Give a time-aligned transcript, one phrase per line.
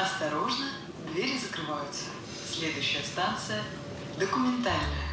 [0.00, 0.64] Осторожно,
[1.12, 2.04] двери закрываются.
[2.50, 3.62] Следующая станция–
[4.18, 5.10] документальная.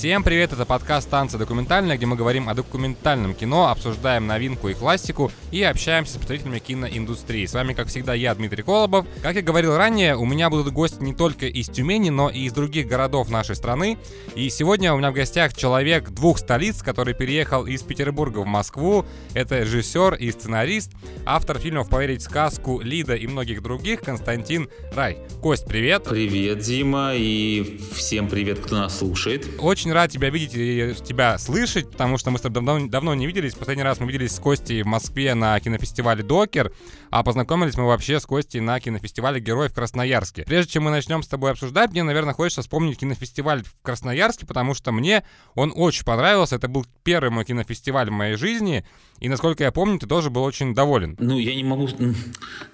[0.00, 4.72] Всем привет, это подкаст «Танцы документальные», где мы говорим о документальном кино, обсуждаем новинку и
[4.72, 7.44] классику и общаемся с представителями киноиндустрии.
[7.44, 9.04] С вами, как всегда, я, Дмитрий Колобов.
[9.20, 12.54] Как я говорил ранее, у меня будут гости не только из Тюмени, но и из
[12.54, 13.98] других городов нашей страны.
[14.34, 19.04] И сегодня у меня в гостях человек двух столиц, который переехал из Петербурга в Москву.
[19.34, 20.92] Это режиссер и сценарист,
[21.26, 25.18] автор фильмов «Поверить в сказку», «Лида» и многих других Константин Рай.
[25.42, 26.04] Кость, привет!
[26.08, 29.46] Привет, Дима, и всем привет, кто нас слушает.
[29.58, 33.14] Очень очень рад тебя видеть и тебя слышать, потому что мы с тобой давно, давно
[33.14, 33.54] не виделись.
[33.54, 36.72] Последний раз мы виделись с Костей в Москве на кинофестивале «Докер»,
[37.10, 40.44] а познакомились мы вообще с Костей на кинофестивале «Героев» в Красноярске.
[40.44, 44.74] Прежде чем мы начнем с тобой обсуждать, мне, наверное, хочется вспомнить кинофестиваль в Красноярске, потому
[44.74, 45.24] что мне
[45.56, 46.54] он очень понравился.
[46.54, 48.86] Это был первый мой кинофестиваль в моей жизни,
[49.20, 51.16] и, насколько я помню, ты тоже был очень доволен.
[51.20, 51.88] Ну, я не могу,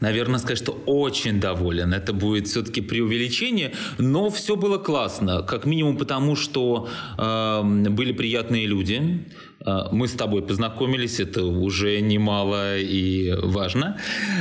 [0.00, 1.92] наверное, сказать, что очень доволен.
[1.92, 5.42] Это будет все-таки преувеличение, но все было классно.
[5.42, 6.88] Как минимум потому, что
[7.18, 9.24] э, были приятные люди,
[9.92, 13.98] мы с тобой познакомились, это уже немало и важно.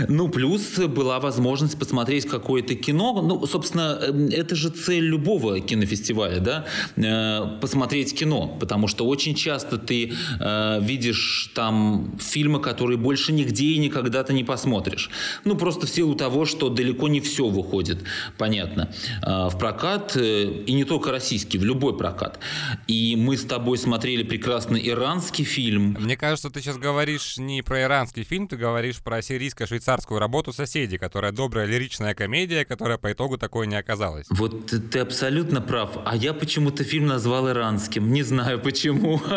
[0.07, 3.21] Ну, плюс была возможность посмотреть какое-то кино.
[3.21, 6.65] Ну, собственно, эм, это же цель любого кинофестиваля, да,
[6.95, 13.65] э, посмотреть кино, потому что очень часто ты э, видишь там фильмы, которые больше нигде
[13.65, 15.09] и никогда ты не посмотришь.
[15.45, 18.03] Ну, просто в силу того, что далеко не все выходит,
[18.37, 18.89] понятно,
[19.21, 22.39] э, в прокат, и не только российский, в любой прокат.
[22.87, 25.95] И мы с тобой смотрели прекрасно Иран, иранский фильм.
[25.97, 30.97] Мне кажется, ты сейчас говоришь не про иранский фильм, ты говоришь про сирийско-швейцарскую работу «Соседи»,
[30.97, 34.25] которая добрая лиричная комедия, которая по итогу такой не оказалась.
[34.29, 35.91] Вот ты абсолютно прав.
[36.05, 38.11] А я почему-то фильм назвал иранским.
[38.11, 39.21] Не знаю почему.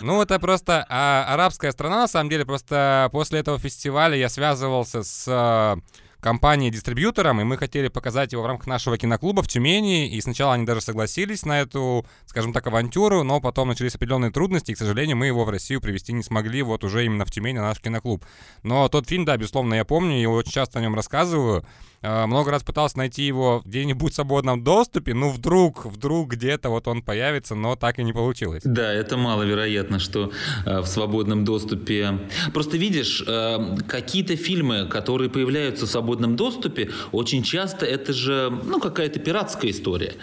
[0.00, 2.44] Ну, это просто а, арабская страна, на самом деле.
[2.44, 5.78] Просто после этого фестиваля я связывался с
[6.24, 10.64] компанией-дистрибьютором, и мы хотели показать его в рамках нашего киноклуба в Тюмени, и сначала они
[10.64, 15.18] даже согласились на эту, скажем так, авантюру, но потом начались определенные трудности, и, к сожалению,
[15.18, 18.24] мы его в Россию привезти не смогли, вот уже именно в Тюмени, на наш киноклуб.
[18.62, 21.62] Но тот фильм, да, безусловно, я помню, и очень часто о нем рассказываю,
[22.04, 27.02] много раз пытался найти его где-нибудь в свободном доступе, ну вдруг, вдруг где-то вот он
[27.02, 28.62] появится, но так и не получилось.
[28.64, 30.30] Да, это маловероятно, что
[30.66, 32.20] э, в свободном доступе.
[32.52, 38.80] Просто видишь, э, какие-то фильмы, которые появляются в свободном доступе, очень часто это же, ну,
[38.80, 40.14] какая-то пиратская история.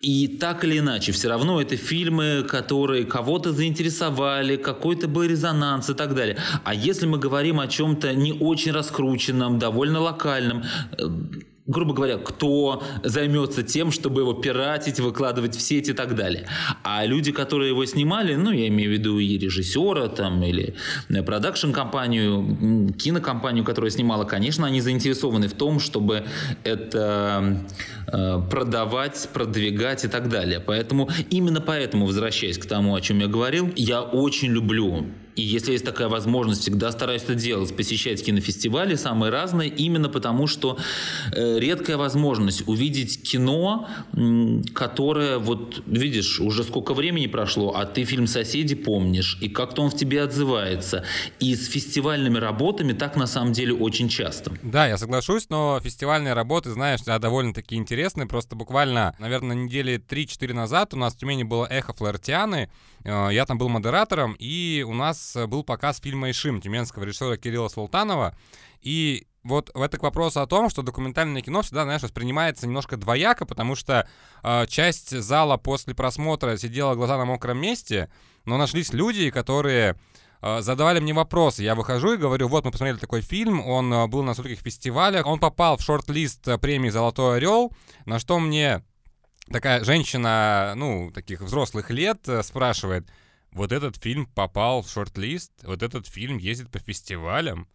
[0.00, 5.94] И так или иначе, все равно это фильмы, которые кого-то заинтересовали, какой-то был резонанс и
[5.94, 6.36] так далее.
[6.62, 10.62] А если мы говорим о чем-то не очень раскрученном, довольно локальном,
[10.96, 11.02] э,
[11.68, 16.48] грубо говоря, кто займется тем, чтобы его пиратить, выкладывать в сеть и так далее.
[16.82, 20.74] А люди, которые его снимали, ну, я имею в виду и режиссера там, или
[21.08, 26.24] продакшн-компанию, кинокомпанию, которая снимала, конечно, они заинтересованы в том, чтобы
[26.64, 27.62] это
[28.10, 30.60] э, продавать, продвигать и так далее.
[30.60, 35.06] Поэтому, именно поэтому, возвращаясь к тому, о чем я говорил, я очень люблю
[35.38, 40.48] и если есть такая возможность, всегда стараюсь это делать, посещать кинофестивали самые разные, именно потому
[40.48, 40.78] что
[41.32, 43.88] э, редкая возможность увидеть кино,
[44.74, 49.90] которое, вот видишь, уже сколько времени прошло, а ты фильм «Соседи» помнишь, и как-то он
[49.90, 51.04] в тебе отзывается.
[51.38, 54.52] И с фестивальными работами так на самом деле очень часто.
[54.64, 58.26] Да, я соглашусь, но фестивальные работы, знаешь, довольно-таки интересные.
[58.26, 62.68] Просто буквально, наверное, недели 3-4 назад у нас в Тюмени было «Эхо Флортианы»,
[63.08, 68.36] я там был модератором, и у нас был показ фильма «Ишим» тюменского режиссера Кирилла Султанова.
[68.82, 73.46] И вот это к вопросу о том, что документальное кино всегда, знаешь, воспринимается немножко двояко,
[73.46, 74.08] потому что
[74.42, 78.10] э, часть зала после просмотра сидела глаза на мокром месте,
[78.44, 79.96] но нашлись люди, которые
[80.42, 81.62] э, задавали мне вопросы.
[81.62, 85.26] Я выхожу и говорю, вот мы посмотрели такой фильм, он э, был на стольких фестивалях,
[85.26, 87.72] он попал в шорт-лист премии «Золотой орел»,
[88.04, 88.82] на что мне
[89.50, 93.08] такая женщина, ну, таких взрослых лет э, спрашивает,
[93.52, 97.68] вот этот фильм попал в шорт-лист, вот этот фильм ездит по фестивалям.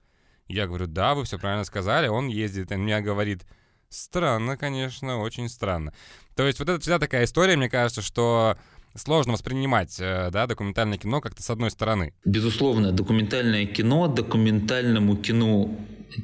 [0.48, 2.72] Я говорю, да, вы все правильно сказали, он ездит.
[2.72, 3.46] И мне говорит,
[3.90, 5.94] странно, конечно, очень странно.
[6.36, 8.58] То есть вот это всегда такая история, мне кажется, что
[8.96, 12.14] сложно воспринимать, э, да, документальное кино как-то с одной стороны.
[12.26, 15.76] Безусловно, документальное кино, документальному кино,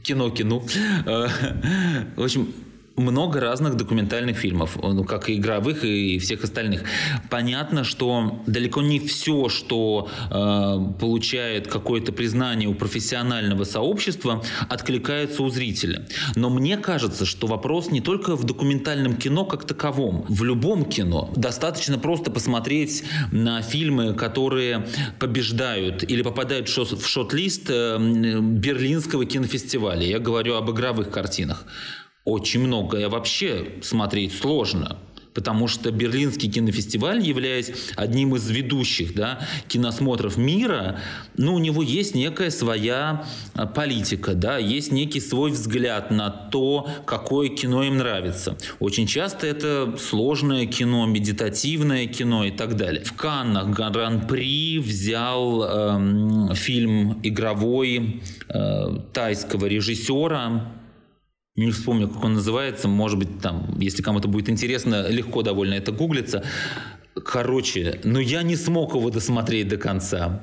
[0.04, 0.64] кино-кино.
[1.06, 1.28] Э,
[2.16, 2.54] в общем,
[3.00, 6.84] много разных документальных фильмов, ну, как и игровых, и всех остальных.
[7.30, 15.50] Понятно, что далеко не все, что э, получает какое-то признание у профессионального сообщества, откликается у
[15.50, 16.06] зрителя.
[16.36, 20.26] Но мне кажется, что вопрос не только в документальном кино как таковом.
[20.28, 24.88] В любом кино достаточно просто посмотреть на фильмы, которые
[25.20, 30.06] побеждают или попадают в шот-лист э, Берлинского кинофестиваля.
[30.06, 31.66] Я говорю об игровых картинах
[32.30, 34.98] очень многое вообще смотреть сложно.
[35.34, 41.00] Потому что Берлинский кинофестиваль, являясь одним из ведущих да, киносмотров мира,
[41.36, 46.90] ну, у него есть некая своя а, политика, да, есть некий свой взгляд на то,
[47.06, 48.58] какое кино им нравится.
[48.80, 53.06] Очень часто это сложное кино, медитативное кино и так далее.
[53.06, 60.74] В Каннах Гран-при взял э, фильм игровой э, тайского режиссера
[61.66, 65.92] не вспомню, как он называется, может быть, там, если кому-то будет интересно, легко довольно это
[65.92, 66.44] гуглится.
[67.14, 70.42] Короче, но я не смог его досмотреть до конца.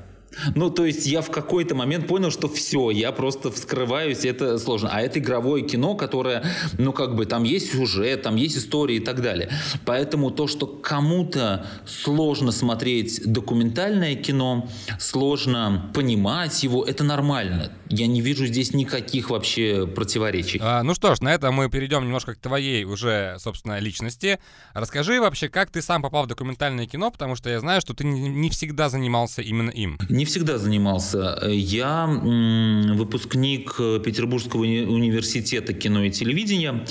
[0.55, 4.91] Ну, то есть я в какой-то момент понял, что все, я просто вскрываюсь, это сложно.
[4.93, 6.45] А это игровое кино, которое,
[6.79, 9.51] ну, как бы, там есть сюжет, там есть история и так далее.
[9.85, 14.69] Поэтому то, что кому-то сложно смотреть документальное кино,
[14.99, 17.73] сложно понимать его, это нормально.
[17.89, 20.61] Я не вижу здесь никаких вообще противоречий.
[20.63, 24.39] А, ну что ж, на этом мы перейдем немножко к твоей уже, собственно, личности.
[24.75, 28.05] Расскажи вообще, как ты сам попал в документальное кино, потому что я знаю, что ты
[28.05, 29.99] не всегда занимался именно им.
[30.09, 31.39] Не всегда занимался.
[31.47, 36.85] Я выпускник Петербургского университета кино и телевидения.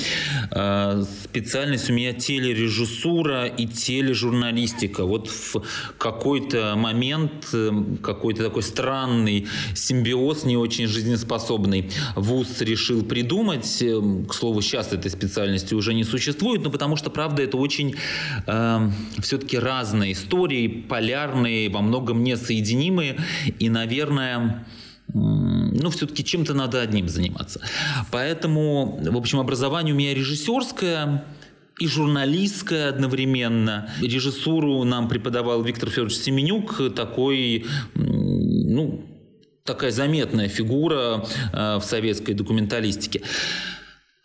[0.52, 5.06] А, специальность у меня телережиссура и тележурналистика.
[5.06, 5.62] Вот в
[5.98, 7.54] какой-то момент,
[8.02, 13.84] какой-то такой странный симбиоз, не очень жизнеспособный, ВУЗ решил придумать.
[14.28, 17.96] К слову, сейчас этой специальности уже не существует, но потому что, правда, это очень
[18.48, 18.90] э,
[19.20, 23.15] все-таки разные истории, полярные, во многом несоединимые.
[23.60, 24.66] И, наверное,
[25.14, 27.62] ну, все-таки чем-то надо одним заниматься.
[28.12, 31.24] Поэтому, в общем, образование у меня режиссерское,
[31.80, 33.90] и журналистское одновременно.
[34.02, 39.04] Режиссуру нам преподавал Виктор Федорович Семенюк, такой, ну,
[39.66, 43.24] такая заметная фигура э, в советской документалистике.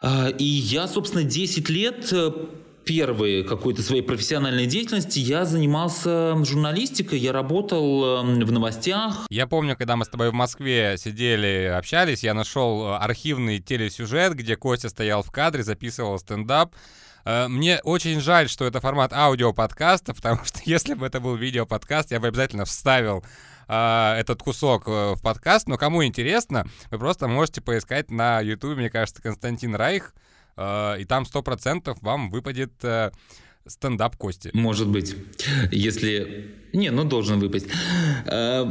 [0.03, 2.13] Э, и я, собственно, 10 лет
[2.85, 9.27] первые какой-то своей профессиональной деятельности я занимался журналистикой, я работал эм, в новостях.
[9.31, 14.35] Я помню, когда мы с тобой в Москве сидели, общались, я нашел э, архивный телесюжет,
[14.35, 16.75] где Костя стоял в кадре, записывал стендап.
[17.25, 22.11] Э, мне очень жаль, что это формат аудиоподкаста, потому что если бы это был видеоподкаст,
[22.11, 23.25] я бы обязательно вставил
[23.69, 25.69] э, этот кусок в подкаст.
[25.69, 30.15] Но кому интересно, вы просто можете поискать на YouTube, мне кажется, Константин Райх,
[30.57, 33.11] и там 100% вам выпадет э,
[33.67, 34.51] стендап Кости.
[34.53, 35.17] Может быть,
[35.71, 36.55] если...
[36.73, 37.67] Не, ну должен выпасть.
[38.27, 38.65] Э,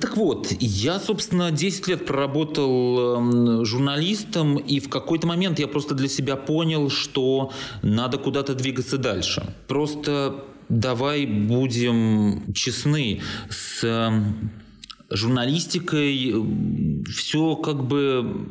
[0.00, 5.94] так вот, я, собственно, 10 лет проработал эм, журналистом, и в какой-то момент я просто
[5.94, 7.52] для себя понял, что
[7.82, 9.54] надо куда-то двигаться дальше.
[9.68, 14.50] Просто давай будем честны с эм,
[15.10, 16.34] журналистикой.
[17.10, 18.48] Все как бы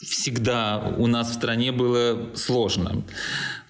[0.00, 3.04] всегда у нас в стране было сложно.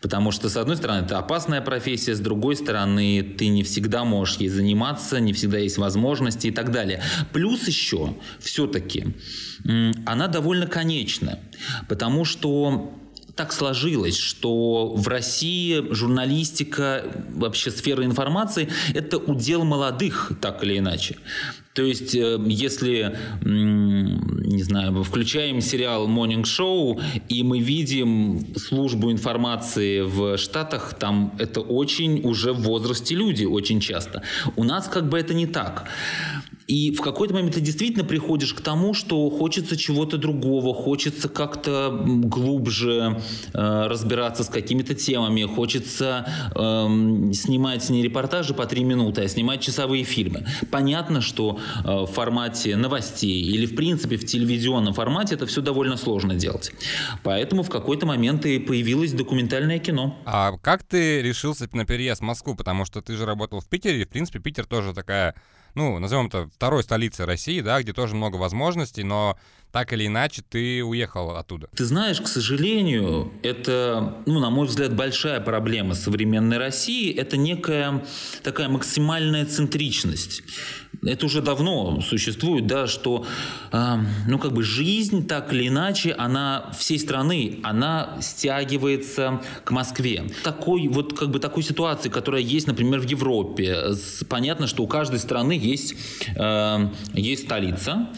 [0.01, 4.37] Потому что, с одной стороны, это опасная профессия, с другой стороны, ты не всегда можешь
[4.37, 7.03] ей заниматься, не всегда есть возможности и так далее.
[7.33, 9.15] Плюс еще, все-таки,
[10.05, 11.39] она довольно конечна,
[11.89, 12.93] потому что
[13.37, 17.05] так сложилось, что в России журналистика,
[17.35, 21.17] вообще сфера информации– это удел молодых, так или иначе.
[21.75, 30.03] То есть, э, если, не знаю, включаем сериал Morning Show, и мы видим службу информации
[30.03, 34.23] в Штатах, там это очень уже в возрасте люди очень часто.
[34.55, 35.89] У нас как бы это не так.
[36.67, 42.03] И в какой-то момент ты действительно приходишь к тому, что хочется чего-то другого, хочется как-то
[42.05, 43.21] глубже
[43.53, 49.61] э, разбираться с какими-то темами, хочется э, снимать не репортажи по три минуты, а снимать
[49.61, 50.47] часовые фильмы.
[50.71, 55.97] Понятно, что э, в формате новостей или в принципе в телевизионном формате это все довольно
[55.97, 56.73] сложно делать.
[57.23, 60.17] Поэтому в какой-то момент и появилось документальное кино.
[60.25, 62.55] А как ты решился на переезд в Москву?
[62.55, 65.35] Потому что ты же работал в Питере, и в принципе Питер тоже такая
[65.75, 69.37] ну, назовем это второй столицей России, да, где тоже много возможностей, но
[69.75, 71.69] так или иначе ты уехал оттуда.
[71.75, 77.13] Ты знаешь, к сожалению, это, ну, на мой взгляд, большая проблема современной России.
[77.13, 78.05] Это некая
[78.45, 80.43] такая максимальная центричность.
[81.07, 83.25] Это уже давно существует, да, что,
[83.73, 83.97] э,
[84.29, 90.25] ну, как бы жизнь так или иначе, она всей страны, она стягивается к Москве.
[90.43, 93.95] Такой вот, как бы, такой ситуации, которая есть, например, в Европе.
[94.29, 95.95] Понятно, что у каждой страны есть,
[96.37, 98.09] э, есть столица,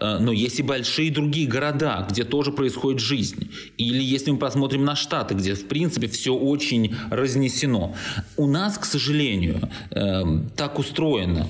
[0.00, 3.50] э, но есть и большие другие города, где тоже происходит жизнь.
[3.76, 7.94] Или если мы посмотрим на Штаты, где, в принципе, все очень разнесено.
[8.36, 10.22] У нас, к сожалению, э,
[10.56, 11.46] так устроено,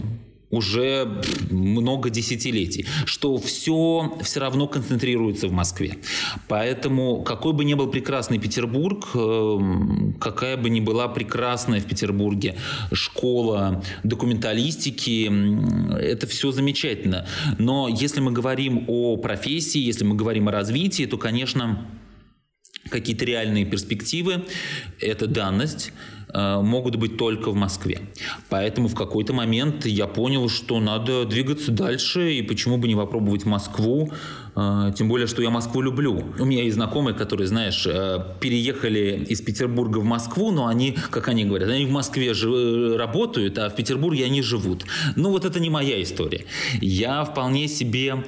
[0.52, 1.08] уже
[1.50, 5.96] много десятилетий, что все все равно концентрируется в Москве.
[6.46, 12.56] Поэтому какой бы ни был прекрасный Петербург, эм, какая бы ни была прекрасная в Петербурге
[12.92, 15.32] школа документалистики,
[15.98, 17.26] это все замечательно.
[17.58, 21.86] Но если мы говорим о профессии, если мы говорим о развитии, то, конечно,
[22.90, 24.44] какие-то реальные перспективы–
[25.00, 25.92] это данность,
[26.34, 28.00] могут быть только в Москве.
[28.48, 33.44] Поэтому в какой-то момент я понял, что надо двигаться дальше, и почему бы не попробовать
[33.44, 36.34] Москву, э, тем более, что я Москву люблю.
[36.38, 41.28] У меня есть знакомые, которые, знаешь, э, переехали из Петербурга в Москву, но они, как
[41.28, 44.84] они говорят, они в Москве же работают, а в Петербурге они живут.
[45.16, 46.44] Ну вот это не моя история.
[46.80, 48.24] Я вполне себе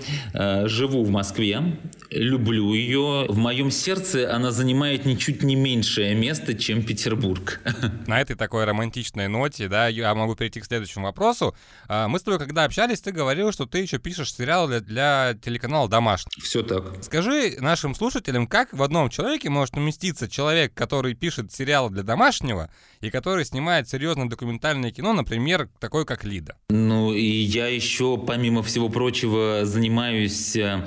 [0.66, 1.78] живу в Москве,
[2.14, 3.26] люблю ее.
[3.28, 7.61] В моем сердце она занимает ничуть не меньшее место, чем Петербург.
[8.07, 11.54] На этой такой романтичной ноте, да, я могу перейти к следующему вопросу.
[11.88, 15.88] А, мы с тобой, когда общались, ты говорил, что ты еще пишешь сериалы для, телеканала
[16.14, 16.42] «Домашний».
[16.42, 17.02] Все так.
[17.02, 22.71] Скажи нашим слушателям, как в одном человеке может уместиться человек, который пишет сериалы для «Домашнего»
[23.00, 26.56] и который снимает серьезное документальное кино, например, такой как «Лида»?
[26.68, 30.87] Ну, и я еще, помимо всего прочего, занимаюсь э,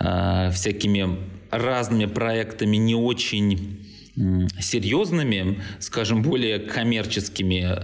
[0.00, 1.18] э всякими
[1.50, 3.83] разными проектами не очень
[4.60, 7.80] серьезными, скажем, более коммерческими,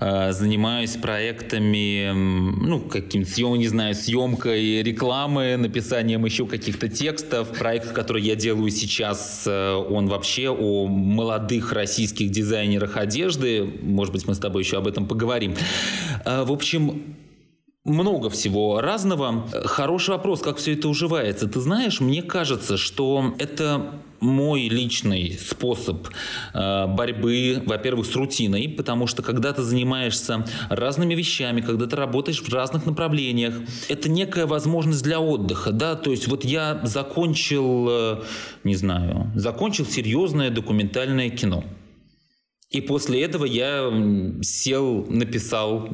[0.00, 7.56] э, занимаюсь проектами, ну, каким съем, не знаю, съемкой рекламы, написанием еще каких-то текстов.
[7.56, 13.64] Проект, который я делаю сейчас, э, он вообще о молодых российских дизайнерах одежды.
[13.82, 15.54] Может быть, мы с тобой еще об этом поговорим.
[16.24, 17.16] Э, в общем,
[17.84, 19.48] много всего разного.
[19.64, 21.46] Хороший вопрос, как все это уживается.
[21.46, 26.08] Ты знаешь, мне кажется, что это мой личный способ
[26.54, 32.40] э, борьбы, во-первых, с рутиной, потому что когда ты занимаешься разными вещами, когда ты работаешь
[32.40, 33.54] в разных направлениях,
[33.88, 38.22] это некая возможность для отдыха, да, то есть вот я закончил, э,
[38.64, 41.64] не знаю, закончил серьезное документальное кино.
[42.70, 43.90] И после этого я
[44.42, 45.88] сел, написал,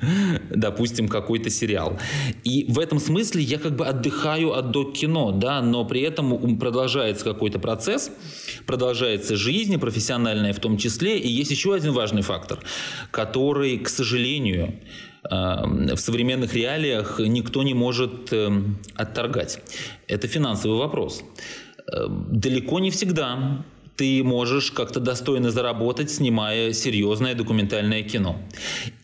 [0.50, 1.98] допустим, какой-то сериал.
[2.44, 7.24] И в этом смысле я как бы отдыхаю от док-кино, да, но при этом продолжается
[7.24, 8.10] какой-то процесс,
[8.66, 11.18] продолжается жизнь, профессиональная в том числе.
[11.18, 12.58] И есть еще один важный фактор,
[13.10, 14.74] который, к сожалению,
[15.24, 18.50] э, в современных реалиях никто не может э,
[18.94, 19.62] отторгать.
[20.06, 21.22] Это финансовый вопрос.
[21.90, 23.64] Э, далеко не всегда
[23.98, 28.40] ты можешь как-то достойно заработать, снимая серьезное документальное кино.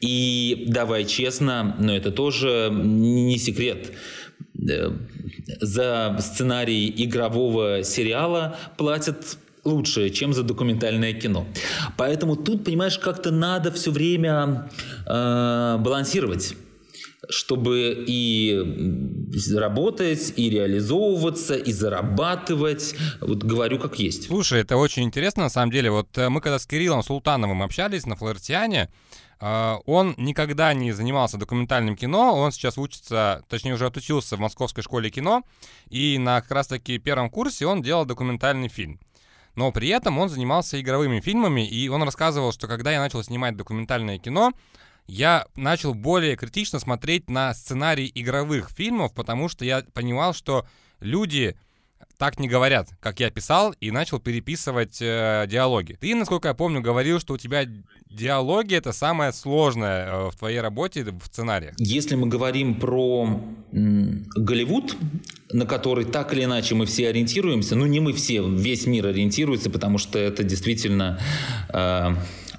[0.00, 3.92] И давай честно, но это тоже не секрет.
[4.70, 4.90] Э,
[5.60, 11.44] за сценарий игрового сериала платят лучше, чем за документальное кино.
[11.96, 14.70] Поэтому тут, понимаешь, как-то надо все время
[15.06, 16.54] э, балансировать
[17.28, 18.62] чтобы и
[19.54, 22.94] работать, и реализовываться, и зарабатывать.
[23.20, 24.26] Вот говорю как есть.
[24.26, 25.90] Слушай, это очень интересно, на самом деле.
[25.90, 28.90] Вот э, мы когда с Кириллом Султановым общались на Флортиане,
[29.40, 34.82] э, он никогда не занимался документальным кино, он сейчас учится, точнее уже отучился в Московской
[34.82, 35.42] школе кино,
[35.88, 39.00] и на как раз-таки первом курсе он делал документальный фильм.
[39.56, 43.56] Но при этом он занимался игровыми фильмами, и он рассказывал, что когда я начал снимать
[43.56, 44.52] документальное кино,
[45.06, 50.66] я начал более критично смотреть на сценарий игровых фильмов, потому что я понимал, что
[51.00, 51.56] люди
[52.16, 55.94] так не говорят, как я писал, и начал переписывать э, диалоги.
[56.00, 57.66] Ты, насколько я помню, говорил, что у тебя
[58.08, 61.72] диалоги это самое сложное э, в твоей работе в сценарии.
[61.78, 63.40] Если мы говорим про
[63.72, 64.96] м, Голливуд,
[65.52, 69.68] на который так или иначе мы все ориентируемся, ну не мы все, весь мир ориентируется,
[69.68, 71.18] потому что это действительно
[71.70, 72.14] э,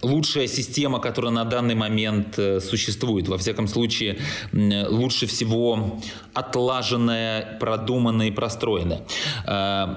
[0.06, 3.28] лучшая система, которая на данный момент э, существует.
[3.28, 4.18] Во всяком случае,
[4.54, 6.00] лучше всего
[6.34, 9.02] отлаженная, продуманная и простроенная.
[9.48, 9.96] Э,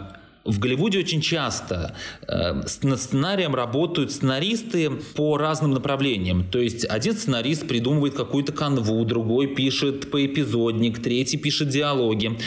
[0.49, 1.95] в Голливуде очень часто
[2.27, 6.45] э, над сценарием работают сценаристы по разным направлениям.
[6.51, 12.39] То есть один сценарист придумывает какую-то канву, другой пишет поэпизодник, третий пишет диалоги.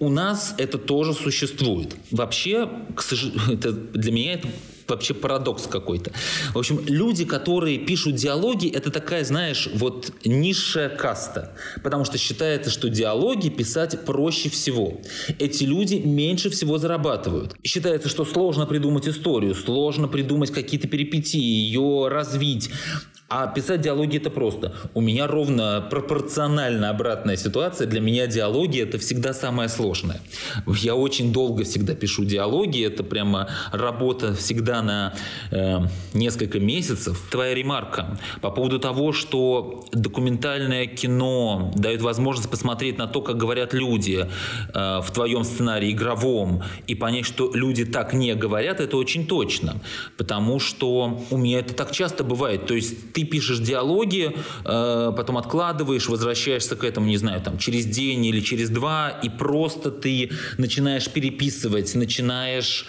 [0.00, 1.94] У нас это тоже существует.
[2.10, 3.26] Вообще, к сож...
[3.48, 4.48] это, для меня это
[4.88, 6.12] вообще парадокс какой-то.
[6.52, 11.56] В общем, люди, которые пишут диалоги, это такая, знаешь, вот низшая каста.
[11.82, 15.00] Потому что считается, что диалоги писать проще всего.
[15.38, 17.56] Эти люди меньше всего зарабатывают.
[17.62, 22.70] Считается, что сложно придумать историю, сложно придумать какие-то перипетии, ее развить.
[23.30, 24.74] А писать диалоги это просто.
[24.92, 27.86] У меня ровно пропорционально обратная ситуация.
[27.86, 30.20] Для меня диалоги это всегда самое сложное.
[30.66, 32.84] Я очень долго всегда пишу диалоги.
[32.84, 35.14] Это прямо работа всегда на
[35.50, 35.78] э,
[36.12, 37.18] несколько месяцев.
[37.30, 43.72] Твоя ремарка по поводу того, что документальное кино дает возможность посмотреть на то, как говорят
[43.72, 44.28] люди
[44.74, 49.76] э, в твоем сценарии игровом и понять, что люди так не говорят, это очень точно.
[50.18, 52.66] Потому что у меня это так часто бывает.
[52.66, 54.32] То есть ты пишешь диалоги,
[54.64, 59.28] э, потом откладываешь, возвращаешься к этому, не знаю, там, через день или через два, и
[59.28, 62.86] просто ты начинаешь переписывать, начинаешь,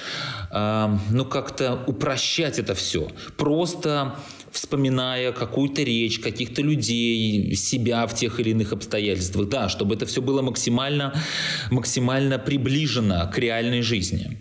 [0.51, 3.07] э, ну, как-то упрощать это все.
[3.37, 4.15] Просто
[4.51, 9.49] вспоминая какую-то речь, каких-то людей, себя в тех или иных обстоятельствах.
[9.49, 11.13] Да, чтобы это все было максимально,
[11.71, 14.39] максимально приближено к реальной жизни.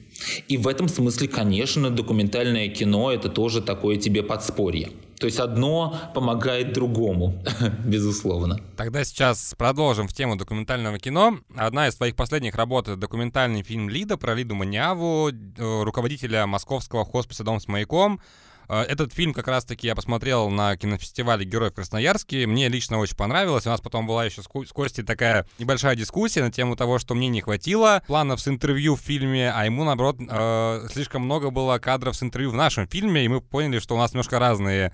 [0.49, 4.91] И в этом смысле, конечно, документальное кино– это тоже такое тебе подспорье.
[5.19, 7.43] То есть одно помогает другому,
[7.85, 8.61] безусловно.
[8.77, 11.39] Тогда сейчас продолжим в тему документального кино.
[11.57, 17.45] Одна из твоих последних работ— документальный фильм «Лида» про Лиду Маниаву, э, руководителя московского хосписа
[17.45, 18.21] «Дом с маяком».
[18.69, 22.47] Э, этот фильм как раз-таки я посмотрел на кинофестивале «Герой в Красноярске».
[22.47, 23.67] Мне лично очень понравилось.
[23.67, 27.29] У нас потом была еще с Костей такая небольшая дискуссия на тему того, что мне
[27.29, 32.17] не хватило планов с интервью в фильме, а ему, наоборот, э, слишком много было кадров
[32.17, 34.93] с интервью в нашем фильме, и мы поняли, что у нас немножко разные а,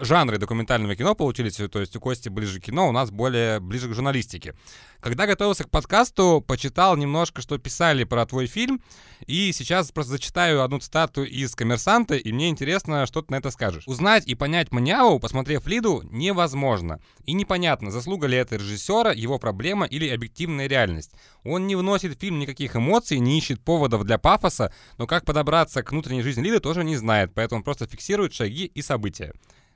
[0.00, 3.88] жанры документального кино получились, то есть у Кости ближе к кино, у нас более ближе
[3.88, 4.54] к журналистике.
[5.00, 8.82] Когда готовился к подкасту, почитал немножко, что писали про твой фильм,
[9.26, 13.50] и сейчас просто зачитаю одну цитату из «Коммерсанта», и мне интересно, что ты на это
[13.50, 13.86] скажешь.
[13.86, 17.00] Узнать и понять Маняу, посмотрев Лиду, невозможно.
[17.26, 21.12] И непонятно, заслуга ли это режиссера, его проблема или объективная реальность.
[21.44, 25.82] Он не вносит в фильм никаких эмоций, не ищет поводов для пафоса, но как подобраться
[25.82, 29.34] к внутренней жизни Лиды тоже не знает, поэтому просто фиксирует шаги и события.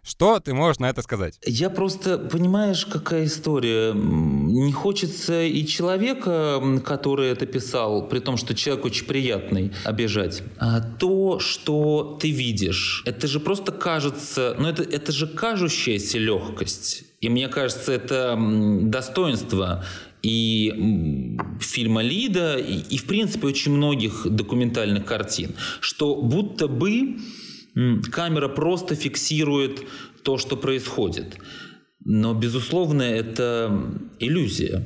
[0.09, 1.39] Что ты можешь на это сказать?
[1.45, 3.93] Я просто, понимаешь, какая история.
[3.93, 10.43] Не хочется и человека, который это писал, при том, что человек очень приятный, обижать.
[10.59, 17.05] А то, что ты видишь, это же просто кажется, ну это, это же кажущаяся легкость.
[17.21, 19.85] И мне кажется, это достоинство
[20.23, 27.19] и фильма Лида, и, и в принципе очень многих документальных картин, что будто бы
[28.13, 29.87] камера просто фиксирует
[30.23, 31.37] то, что происходит.
[32.05, 33.71] Но, безусловно, это
[34.19, 34.83] иллюзия.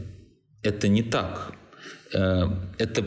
[0.62, 1.55] Это не так.
[2.12, 3.05] Э, это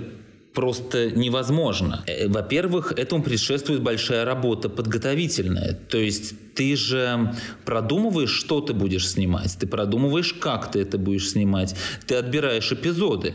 [0.53, 2.03] просто невозможно.
[2.07, 5.73] Э, во-первых, этому предшествует большая работа подготовительная.
[5.73, 7.33] То есть ты же
[7.65, 11.75] продумываешь, что ты будешь снимать, ты продумываешь, как ты это будешь снимать,
[12.07, 13.33] ты отбираешь эпизоды,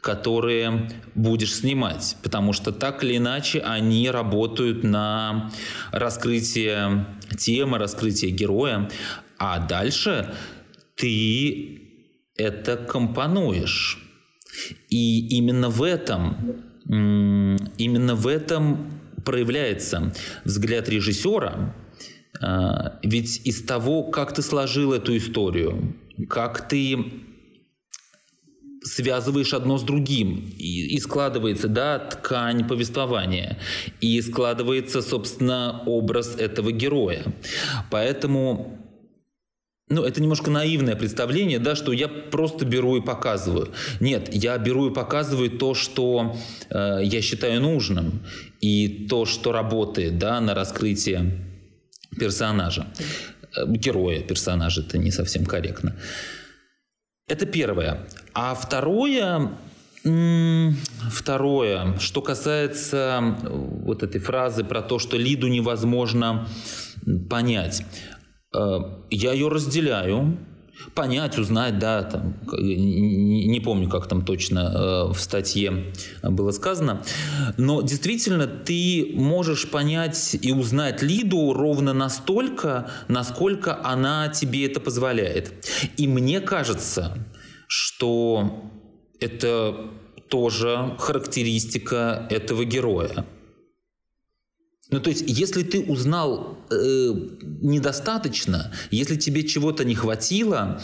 [0.00, 5.50] которые будешь снимать, потому что так или иначе они работают на
[5.92, 7.06] раскрытие
[7.36, 8.90] темы, раскрытие героя,
[9.38, 10.34] а дальше
[10.94, 11.82] ты
[12.36, 13.98] это компонуешь.
[14.88, 20.12] И именно в этом, именно в этом проявляется
[20.44, 21.74] взгляд режиссера,
[22.40, 25.96] а, ведь из того, как ты сложил эту историю,
[26.28, 27.24] как ты
[28.82, 33.58] связываешь одно с другим, и, и складывается, да, ткань повествования,
[34.00, 37.22] и складывается, собственно, образ этого героя.
[37.90, 38.78] Поэтому
[39.90, 43.72] ну, это немножко наивное представление, да, что я просто беру и показываю.
[44.00, 46.36] Нет, я беру и показываю то, что
[46.68, 48.20] э, я считаю нужным,
[48.60, 51.42] и то, что работает, да, на раскрытие
[52.18, 52.86] персонажа,
[53.56, 55.96] э, героя персонажа, это не совсем корректно.
[57.28, 58.06] Это первое.
[58.34, 59.50] А второе,
[61.10, 66.46] Второе, что касается э, вот этой фразы про то, что Лиду невозможно
[67.28, 67.84] понять.
[68.54, 68.78] Э,
[69.10, 70.38] я ее разделяю.
[70.94, 77.02] Понять, узнать, да, там, не, помню, как там точно э, в статье было сказано,
[77.56, 85.52] но действительно ты можешь понять и узнать Лиду ровно настолько, насколько она тебе это позволяет.
[85.96, 87.26] И мне кажется,
[87.66, 88.70] что
[89.20, 89.90] это
[90.28, 93.24] тоже характеристика этого героя.
[94.90, 97.12] Ну, то есть, если ты узнал э,
[97.60, 100.80] недостаточно, если тебе чего-то не хватило,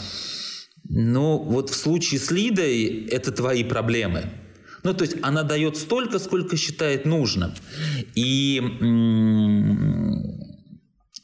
[0.87, 4.25] ну, вот в случае с Лидой это твои проблемы.
[4.83, 7.53] Ну, то есть она дает столько, сколько считает нужным.
[8.13, 8.61] И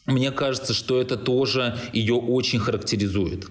[0.07, 3.45] мне кажется, что это тоже ее очень характеризует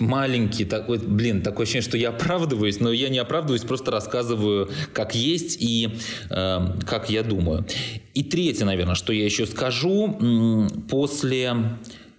[0.00, 5.14] маленький такой, блин, такое ощущение, что я оправдываюсь, но я не оправдываюсь, просто рассказываю, как
[5.14, 5.90] есть и
[6.30, 7.66] э, как я думаю.
[8.14, 10.18] И третье, наверное, что я еще скажу,
[10.88, 11.54] после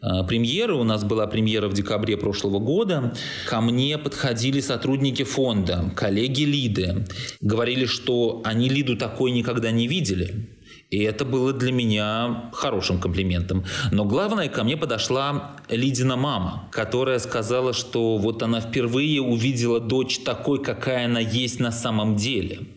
[0.01, 3.13] э, премьеры, у нас была премьера в декабре прошлого года,
[3.47, 7.05] ко мне подходили сотрудники фонда, коллеги Лиды,
[7.41, 10.47] говорили, что они Лиду такой никогда не видели.
[10.91, 13.63] И это было для меня хорошим комплиментом.
[13.91, 20.19] Но главное, ко мне подошла Лидина мама, которая сказала, что вот она впервые увидела дочь
[20.19, 22.67] такой, какая она есть на самом деле.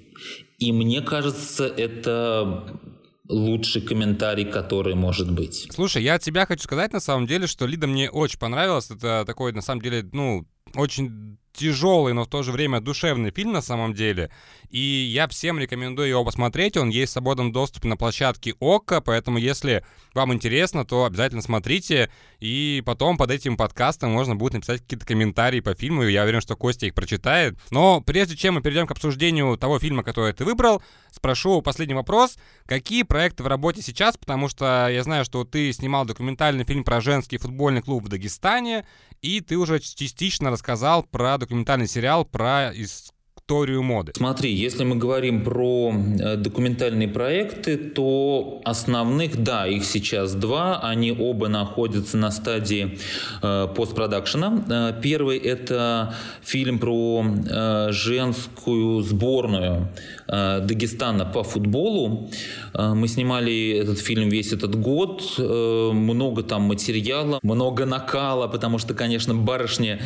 [0.58, 2.80] И мне кажется, это
[3.28, 5.66] лучший комментарий, который может быть.
[5.72, 8.90] Слушай, я от тебя хочу сказать на самом деле, что Лида мне очень понравилась.
[8.92, 10.46] Это такой, на самом деле, ну,
[10.76, 14.30] очень тяжелый, но в то же время душевный фильм на самом деле.
[14.74, 16.76] И я всем рекомендую его посмотреть.
[16.76, 22.10] Он есть в свободном доступе на площадке ОККО, поэтому если вам интересно, то обязательно смотрите.
[22.40, 26.56] И потом под этим подкастом можно будет написать какие-то комментарии по фильму, я уверен, что
[26.56, 27.56] Костя их прочитает.
[27.70, 30.82] Но прежде чем мы перейдем к обсуждению того фильма, который ты выбрал,
[31.12, 32.36] спрошу последний вопрос.
[32.66, 34.16] Какие проекты в работе сейчас?
[34.16, 38.84] Потому что я знаю, что ты снимал документальный фильм про женский футбольный клуб в Дагестане,
[39.22, 42.72] и ты уже частично рассказал про документальный сериал про
[43.46, 44.12] историю моды.
[44.16, 51.12] Смотри, если мы говорим про э, документальные проекты, то основных, да, их сейчас два, они
[51.12, 52.98] оба находятся на стадии
[53.42, 54.64] э, постпродакшена.
[54.70, 57.22] Э, первый это фильм про
[57.90, 59.88] женскую сборную
[60.26, 62.30] Дагестана по футболу.
[62.72, 69.34] Мы снимали этот фильм весь этот год, много там материала, много накала, потому что, конечно,
[69.34, 70.00] барышни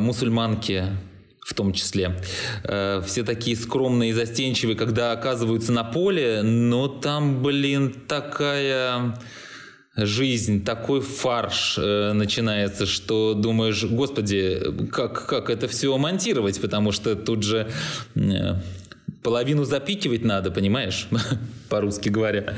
[0.00, 0.84] мусульманки
[1.44, 2.20] в том числе.
[2.64, 9.18] Э, все такие скромные и застенчивые, когда оказываются на поле, но там, блин, такая
[9.96, 17.14] жизнь, такой фарш э, начинается, что думаешь, господи, как, как это все монтировать, потому что
[17.14, 17.70] тут же
[18.14, 18.54] э,
[19.22, 21.08] половину запикивать надо, понимаешь,
[21.68, 22.54] по-русски говоря.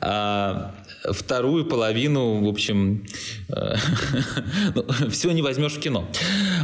[0.00, 0.74] А
[1.10, 3.04] вторую половину, в общем,
[3.48, 3.74] э,
[4.74, 6.08] ну, все не возьмешь в кино.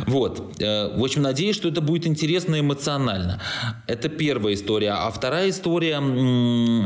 [0.06, 0.60] Вот.
[0.60, 3.40] Э, в общем, надеюсь, что это будет интересно эмоционально.
[3.86, 4.92] Это первая история.
[4.92, 6.00] А вторая история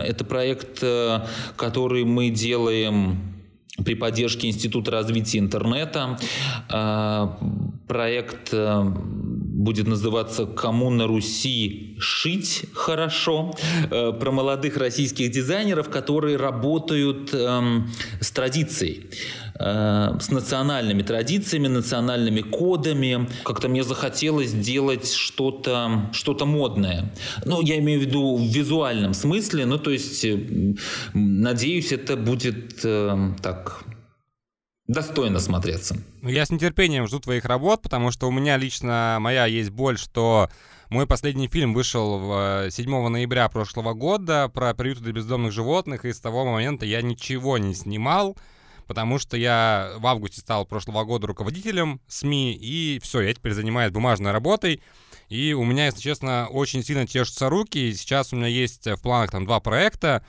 [0.04, 1.20] –это проект, э,
[1.56, 3.18] который мы делаем
[3.84, 6.18] при поддержке Института развития интернета.
[7.88, 8.52] Проект
[9.62, 13.54] будет называться «Кому на Руси шить хорошо»,
[13.90, 19.06] э, про молодых российских дизайнеров, которые работают эм, с традицией
[19.58, 23.28] э, с национальными традициями, национальными кодами.
[23.44, 27.12] Как-то мне захотелось сделать что-то что модное.
[27.44, 29.66] Ну, я имею в виду в визуальном смысле.
[29.66, 30.74] Ну, то есть, э,
[31.14, 33.84] надеюсь, это будет э, так
[34.92, 35.96] достойно смотреться.
[36.20, 39.98] Ну, я с нетерпением жду твоих работ, потому что у меня лично моя есть боль,
[39.98, 40.48] что
[40.88, 46.12] мой последний фильм вышел 7 э, ноября прошлого года про приюты для бездомных животных, и
[46.12, 48.36] с того момента я ничего не снимал,
[48.86, 53.90] потому что я в августе стал прошлого года руководителем СМИ, и все, я теперь занимаюсь
[53.90, 54.82] бумажной работой.
[55.30, 57.94] И у меня, если честно, очень сильно чешутся руки.
[57.94, 60.22] Сейчас у меня есть в планах там два проекта.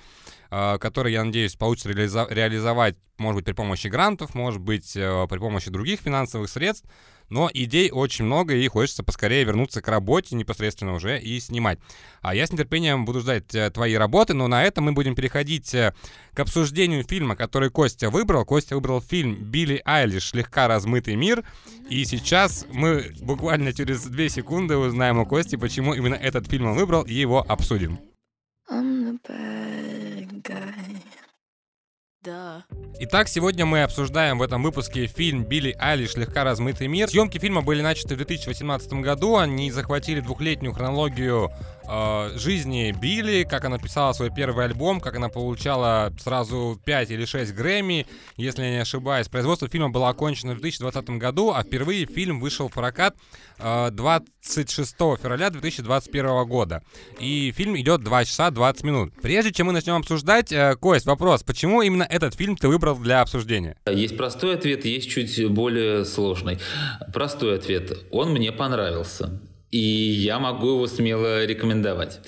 [0.55, 5.39] Э, который, я надеюсь, получится реализовать, может быть, при помощи грантов, может быть, э, при
[5.39, 6.87] помощи других финансовых средств.
[7.29, 11.79] Но идей очень много, и хочется поскорее вернуться к работе непосредственно уже и снимать.
[12.21, 15.71] А я с нетерпением буду ждать э, твои работы, но на этом мы будем переходить
[15.71, 18.45] к обсуждению фильма, который Костя выбрал.
[18.45, 20.29] Костя выбрал фильм «Билли Айлиш.
[20.29, 21.43] Слегка размытый мир».
[21.89, 26.75] И сейчас мы буквально через две секунды узнаем у Кости, почему именно этот фильм он
[26.75, 27.97] выбрал, и его обсудим.
[28.69, 30.02] I'm the guy.
[32.23, 32.63] Да.
[32.99, 36.11] Итак, сегодня мы обсуждаем в этом выпуске фильм «Билли Айлиш.
[36.11, 37.09] Слегка размытый мир».
[37.09, 39.35] Съемки фильма были начаты в 2018 году.
[39.35, 41.51] Они захватили двухлетнюю хронологию
[41.87, 47.25] э, жизни Билли, как она писала свой первый альбом, как она получала сразу 5 или
[47.25, 48.05] 6 Грэмми,
[48.37, 49.27] если я не ошибаюсь.
[49.27, 53.15] Производство фильма было окончено в 2020 году, а впервые фильм вышел в прокат
[53.59, 56.83] э, 26 февраля 2021 года.
[57.19, 59.13] И фильм идет 2 часа 20 минут.
[59.21, 63.21] Прежде чем мы начнем обсуждать, э, Кость, вопрос, почему именно этот фильм ты выбрал для
[63.21, 63.75] обсуждения?
[63.89, 66.59] Есть простой ответ, есть чуть более сложный.
[67.13, 68.05] Простой ответ.
[68.11, 69.39] Он мне понравился
[69.73, 72.21] и я могу его смело рекомендовать.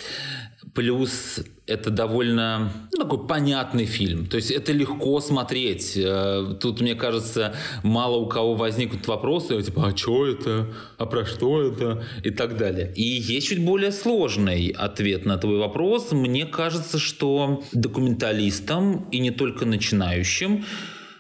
[0.74, 4.26] Плюс это довольно ну, такой понятный фильм.
[4.26, 5.96] То есть это легко смотреть.
[5.96, 7.54] Э, тут, мне кажется,
[7.84, 10.74] мало у кого возникнут вопросы, типа, а что это?
[10.98, 12.04] А про что это?
[12.24, 12.92] И так далее.
[12.96, 16.12] И есть чуть более сложный ответ на твой вопрос.
[16.14, 20.66] Мне кажется, что документалистам, и не только начинающим,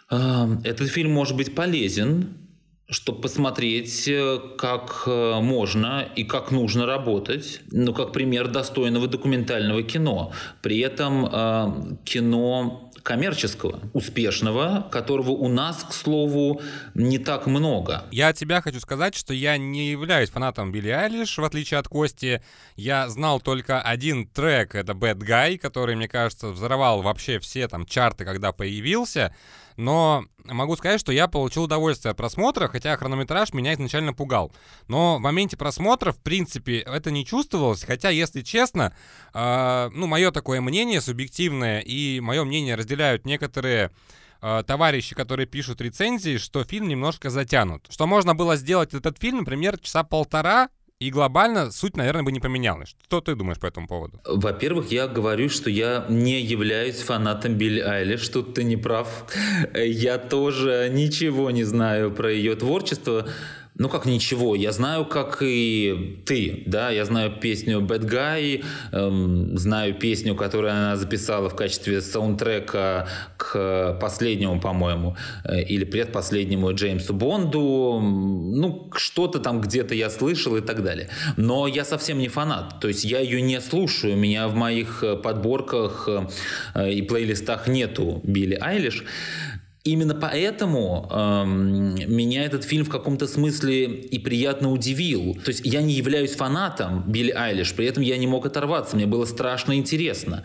[0.10, 2.45] э, этот фильм может быть полезен,
[2.88, 9.82] чтобы посмотреть, э, как э, можно и как нужно работать, ну, как пример достойного документального
[9.82, 10.34] кино.
[10.62, 16.62] При этом э, кино коммерческого, успешного, которого у нас, к слову,
[16.96, 18.04] не так много.
[18.12, 21.88] Я от тебя хочу сказать, что я не являюсь фанатом Билли Айлиш, в отличие от
[21.88, 22.42] Кости.
[22.76, 27.86] Я знал только один трек, это Bad Guy, который, мне кажется, взорвал вообще все там
[27.86, 29.36] чарты, когда появился.
[29.78, 34.52] Но могу сказать, что я получил удовольствие от просмотра, хотя хронометраж меня изначально пугал.
[34.88, 38.96] Но в моменте просмотра, в принципе, это не чувствовалось, хотя, если честно,
[39.34, 43.92] э, ну, мое такое мнение субъективное и мое мнение разделяют некоторые
[44.42, 47.88] э, товарищи, которые пишут рецензии, что фильм немножко затянут.
[47.90, 52.40] Что можно было сделать этот фильм, например, часа полтора, и глобально суть, наверное, бы не
[52.40, 52.96] поменялась.
[53.04, 54.22] Что ты думаешь по этому поводу?
[54.26, 58.28] Во-первых, я говорю, что я не являюсь фанатом Билли Айлиш.
[58.30, 59.26] Тут ты не прав.
[59.76, 63.28] Я тоже ничего не знаю про ее творчество.
[63.78, 69.58] Ну как ничего, я знаю, как и ты, да, я знаю песню Bad Guy, эм,
[69.58, 77.14] знаю песню, которую она записала в качестве саундтрека к последнему, по-моему, э, или предпоследнему Джеймсу
[77.14, 81.10] Бонду, ну что-то там где-то я слышал и так далее.
[81.36, 85.04] Но я совсем не фанат, то есть я ее не слушаю, у меня в моих
[85.22, 86.08] подборках
[86.76, 89.04] э, и плейлистах нету Билли Айлиш.
[89.86, 95.38] Именно поэтому эм, меня этот фильм в каком-то смысле и приятно удивил.
[95.46, 99.06] То есть я не являюсь фанатом Билли Айлиш, при этом я не мог оторваться, мне
[99.06, 100.44] было страшно интересно.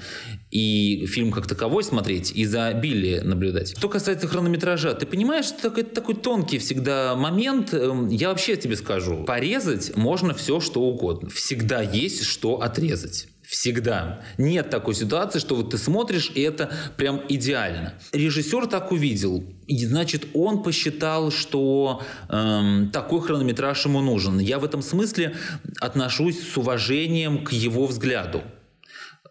[0.51, 3.79] И фильм как таковой смотреть, и за Билли наблюдать.
[3.79, 7.73] Что касается хронометража, ты понимаешь, что это такой тонкий всегда момент.
[7.73, 11.31] Эм, я вообще тебе скажу, порезать можно все, что угодно.
[11.31, 13.29] Всегда есть что отрезать.
[13.51, 14.21] Всегда.
[14.39, 17.95] Нет такой ситуации, что вот ты смотришь, и это прям идеально.
[18.13, 24.39] Режиссер так увидел, и значит, он посчитал, что эм, такой хронометраж ему нужен.
[24.39, 25.35] Я в этом смысле
[25.81, 28.41] отношусь с уважением к его взгляду.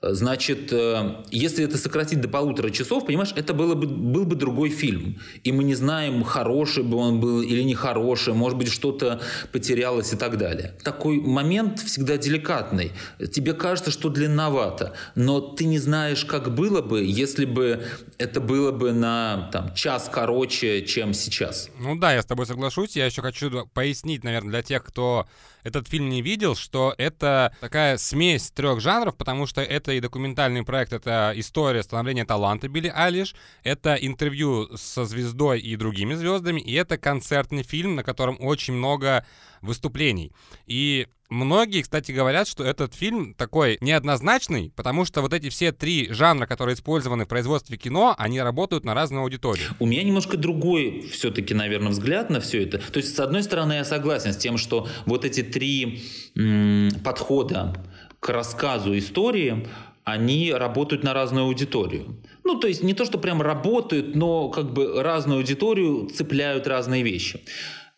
[0.02, 4.70] Значит, э, если это сократить до полутора часов, понимаешь, это было бы, был бы другой
[4.70, 5.20] фильм.
[5.44, 9.20] И мы не знаем, хороший бы он был или нехороший, может быть, что-то
[9.52, 10.74] потерялось и так далее.
[10.84, 12.94] Такой момент всегда деликатный.
[13.34, 17.84] Тебе кажется, что длинновато, но ты не знаешь, как было бы, если бы
[18.18, 21.70] это было бы на там, час короче, чем сейчас.
[21.78, 22.96] Ну да, я с тобой соглашусь.
[22.96, 25.28] Я еще хочу пояснить, наверное, для тех, кто
[25.64, 30.64] этот фильм не видел, что это такая смесь трех жанров, потому что это и документальный
[30.64, 36.74] проект, это история становления таланта Билли Айлиш, это интервью со звездой и другими звездами, и
[36.74, 39.26] это концертный фильм, на котором очень много
[39.62, 40.32] выступлений.
[40.66, 46.12] И Многие, кстати, говорят, что этот фильм такой неоднозначный, потому что вот эти все три
[46.12, 49.68] жанра, которые использованы в производстве кино, они работают на разную аудиторию.
[49.80, 52.80] У меня немножко другой все-таки, наверное, взгляд на все это.
[52.80, 56.02] То есть, с одной стороны, я согласен с тем, что вот эти три
[56.36, 57.76] м- подхода
[58.20, 59.68] к рассказу истории,
[60.04, 62.20] они работают на разную аудиторию.
[62.44, 67.04] Ну, то есть не то, что прям работают, но как бы разную аудиторию цепляют разные
[67.04, 67.42] вещи.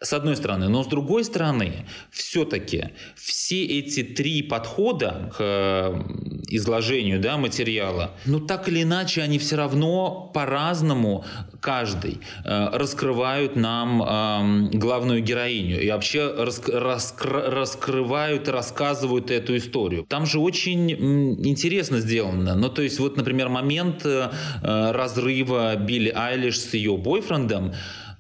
[0.04, 0.68] С одной стороны.
[0.68, 6.04] Но с другой стороны, все-таки все эти три подхода к
[6.50, 11.24] изложению да, материала, ну так или иначе, они все равно по-разному
[11.60, 20.06] каждый э, раскрывают нам э, главную героиню и вообще раск раскр раскрывают рассказывают эту историю.
[20.10, 22.56] Там же очень интересно сделано.
[22.56, 24.32] Ну, то есть, вот, например, момент э,
[24.64, 27.74] разрыва Билли Айлиш с ее бойфрендом,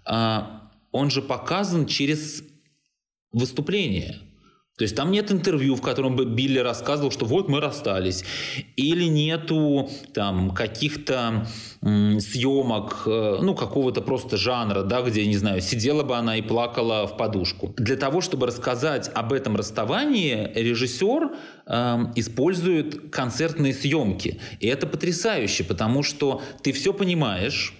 [0.05, 0.39] э,
[0.91, 2.43] он же показан через
[3.31, 4.19] выступление.
[4.81, 8.23] То есть там нет интервью, в котором бы Билли рассказывал, что вот мы расстались.
[8.75, 11.45] Или нету там каких-то
[11.81, 17.05] съемок, э, ну, какого-то просто жанра, да, где, не знаю, сидела бы она и плакала
[17.05, 17.75] в подушку.
[17.77, 21.31] Для того, чтобы рассказать об этом расставании, режиссер
[21.67, 24.39] э, использует концертные съемки.
[24.59, 27.75] И это потрясающе, потому что ты все понимаешь,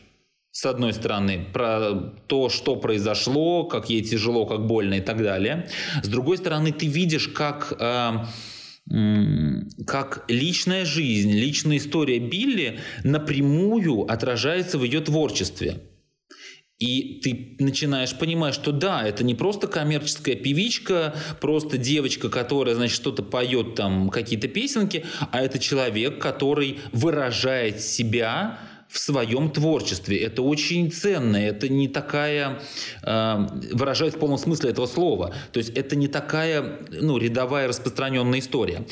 [0.52, 5.70] с одной стороны, про то, что произошло, как ей тяжело, как больно и так далее.
[6.04, 8.12] С другой стороны, ты видишь, как, э,
[9.88, 15.80] как личная жизнь, личная история Билли напрямую отражается в ее творчестве.
[16.80, 22.96] И ты начинаешь понимать, что да, это не просто коммерческая певичка, просто девочка, которая, значит,
[22.96, 28.60] что-то поет там, какие-то песенки, а это человек, который выражает себя
[28.92, 30.18] в своем творчестве.
[30.18, 32.62] Это очень ценно, это не такая,
[33.04, 38.40] э, выражает в полном смысле этого слова, то есть это не такая ну, рядовая распространенная
[38.40, 38.86] история.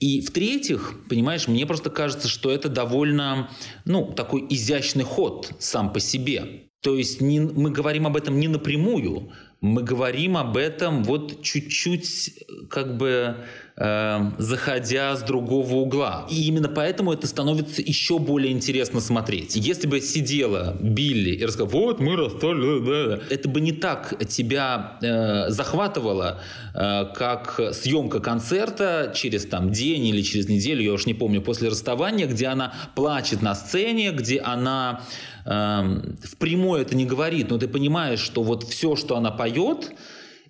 [0.00, 3.48] И в-третьих, понимаешь, мне просто кажется, что это довольно,
[3.84, 6.62] ну, такой изящный ход сам по себе.
[6.80, 12.44] То есть не, мы говорим об этом не напрямую, мы говорим об этом вот чуть-чуть
[12.68, 13.36] как бы
[13.76, 16.26] э, заходя с другого угла.
[16.30, 19.56] И именно поэтому это становится еще более интересно смотреть.
[19.56, 25.50] Если бы сидела Билли и рассказала, вот мы расстались, это бы не так тебя э,
[25.50, 26.40] захватывало,
[26.74, 31.68] э, как съемка концерта через там день или через неделю, я уж не помню, после
[31.68, 35.02] расставания, где она плачет на сцене, где она
[35.44, 35.82] э,
[36.24, 39.92] впрямую это не говорит, но ты понимаешь, что вот все, что она поет,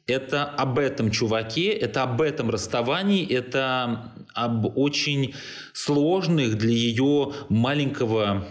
[0.06, 5.34] это об этом чуваке, это об этом расставании, это об очень
[5.72, 8.46] сложных для ее маленького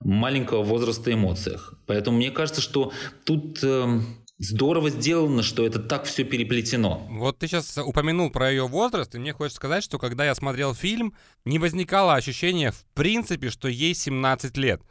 [0.00, 1.74] маленького возраста эмоциях.
[1.86, 2.92] Поэтому мне кажется, что
[3.24, 4.00] тут э,
[4.38, 7.06] здорово сделано, что это так все переплетено.
[7.10, 10.74] Вот ты сейчас упомянул про ее возраст, и мне хочется сказать, что когда я смотрел
[10.74, 11.14] фильм,
[11.46, 14.82] не возникало ощущения в принципе, что ей 17 лет.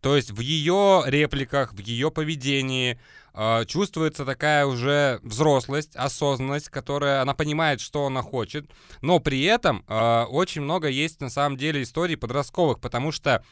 [0.00, 2.98] То есть в ее репликах, в ее поведении,
[3.66, 8.70] чувствуется такая уже взрослость, осознанность, которая она понимает, что она хочет,
[9.02, 13.44] но при этом э, очень много есть на самом деле историй подростковых, потому что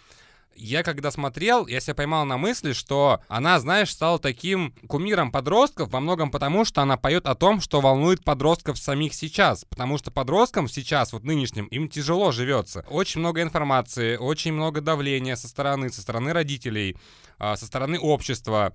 [0.57, 5.91] я когда смотрел, я себя поймал на мысли, что она, знаешь, стала таким кумиром подростков
[5.91, 9.65] во многом потому, что она поет о том, что волнует подростков самих сейчас.
[9.65, 12.85] Потому что подросткам сейчас, вот нынешним, им тяжело живется.
[12.89, 16.97] Очень много информации, очень много давления со стороны, со стороны родителей,
[17.39, 18.73] а, со стороны общества.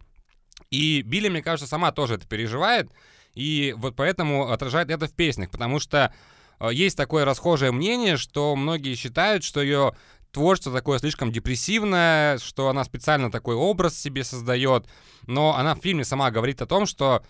[0.71, 2.89] И Билли, мне кажется, сама тоже это переживает,
[3.35, 6.13] и вот поэтому отражает это в песнях, потому что
[6.59, 9.93] э, есть такое расхожее мнение, что многие считают, что ее
[10.31, 14.87] творчество такое слишком депрессивное, что она специально такой образ себе создает,
[15.25, 17.23] но она в фильме сама говорит о том, что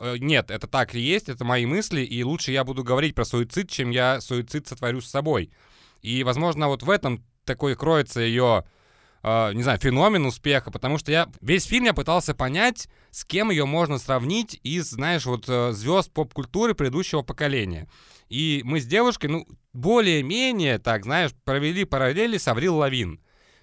[0.00, 3.24] э, нет, это так и есть, это мои мысли, и лучше я буду говорить про
[3.24, 5.50] суицид, чем я суицид сотворю с собой.
[6.02, 8.64] И, возможно, вот в этом такой кроется ее
[9.26, 13.50] э, не знаю, феномен успеха, потому что я весь фильм я пытался понять, с кем
[13.50, 17.88] ее можно сравнить из, знаешь, вот э, звезд поп-культуры предыдущего поколения.
[18.28, 23.20] И мы с девушкой, ну, более-менее, так, знаешь, провели параллели с Аврил Лавин.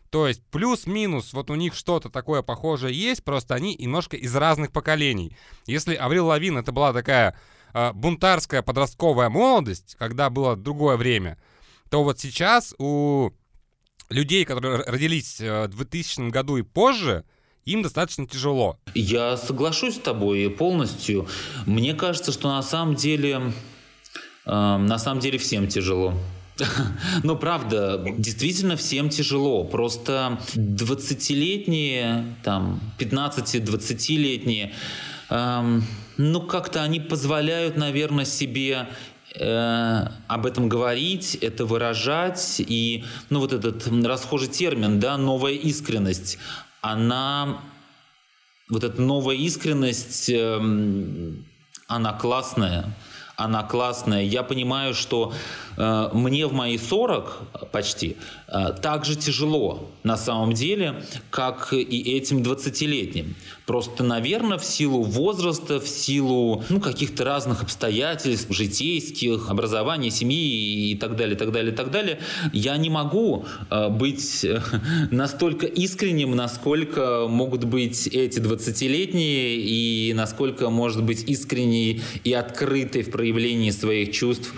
[0.09, 4.71] То есть плюс-минус, вот у них что-то такое похожее есть, просто они немножко из разных
[4.71, 5.35] поколений.
[5.65, 7.37] Если Аврил Лавин это была такая
[7.73, 11.39] э, бунтарская подростковая молодость, когда было другое время,
[11.89, 13.31] то вот сейчас у
[14.13, 17.25] людей, которые родились э, в 2000 году и позже,
[17.65, 18.77] им достаточно тяжело.
[18.93, 21.27] Я соглашусь с тобой полностью.
[21.65, 23.53] Мне кажется, что на самом деле,
[24.45, 26.13] э, на самом деле всем тяжело.
[27.23, 29.63] Но правда, действительно всем тяжело.
[29.63, 34.73] Просто 20-летние, там, 15-20-летние,
[35.29, 35.83] эм,
[36.17, 38.87] ну как-то они позволяют, наверное, себе
[39.35, 42.59] Э, об этом говорить, это выражать.
[42.59, 46.37] И ну, вот этот расхожий термин, да, новая искренность,
[46.81, 47.61] она,
[48.69, 50.61] вот эта новая искренность, э,
[51.87, 52.93] она классная
[53.35, 54.23] она классная.
[54.23, 55.33] Я понимаю, что
[55.77, 62.41] мне в мои 40 почти э, так же тяжело на самом деле, как и этим
[62.41, 63.35] 20-летним.
[63.65, 70.95] Просто, наверное, в силу возраста, в силу ну, каких-то разных обстоятельств, житейских, образования, семьи и
[70.95, 72.19] так далее, так далее, так далее,
[72.51, 74.61] я не могу э, быть э,
[75.11, 83.11] настолько искренним, насколько могут быть эти 20-летние и насколько может быть искренней и открытой в
[83.11, 84.53] проявлении своих чувств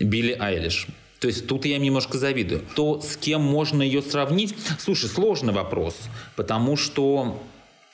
[0.00, 0.86] Билли Айлиш.
[1.20, 2.62] То есть тут я немножко завидую.
[2.74, 5.94] То, с кем можно ее сравнить, слушай, сложный вопрос,
[6.34, 7.38] потому что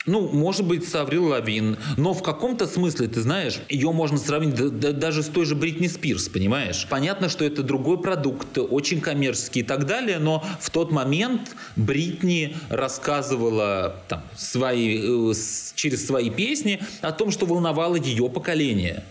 [0.06, 4.54] ну, может быть, с Аврил Лавин, но в каком-то смысле, ты знаешь, ее можно сравнить
[4.54, 6.86] да, да, даже с той же Бритни Спирс, понимаешь?
[6.88, 12.56] Понятно, что это другой продукт, очень коммерческий и так далее, но в тот момент Бритни
[12.68, 15.34] рассказывала там, свои, э,
[15.74, 19.02] через свои песни о том, что волновало ее поколение.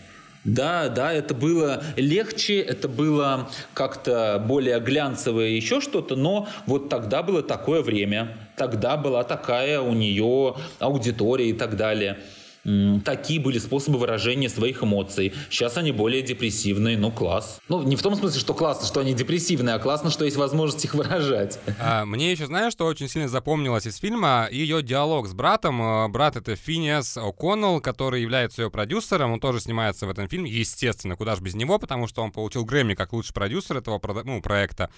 [0.46, 7.24] Да, да, это было легче, это было как-то более глянцевое, еще что-то, но вот тогда
[7.24, 12.18] было такое время, тогда была такая у нее аудитория и так далее.
[13.04, 15.32] Такие были способы выражения своих эмоций.
[15.50, 17.60] Сейчас они более депрессивные, ну класс.
[17.68, 20.84] Ну, не в том смысле, что классно, что они депрессивные, а классно, что есть возможность
[20.84, 21.58] их выражать.
[21.80, 24.48] А, мне еще, знаешь, что очень сильно запомнилось из фильма?
[24.50, 25.80] Ее диалог с братом.
[25.80, 29.32] А, брат— это Финиас О'Коннелл, который является ее продюсером.
[29.32, 32.64] Он тоже снимается в этом фильме, естественно, куда же без него, потому что он получил
[32.64, 34.90] Грэмми как лучший продюсер этого ну, проекта.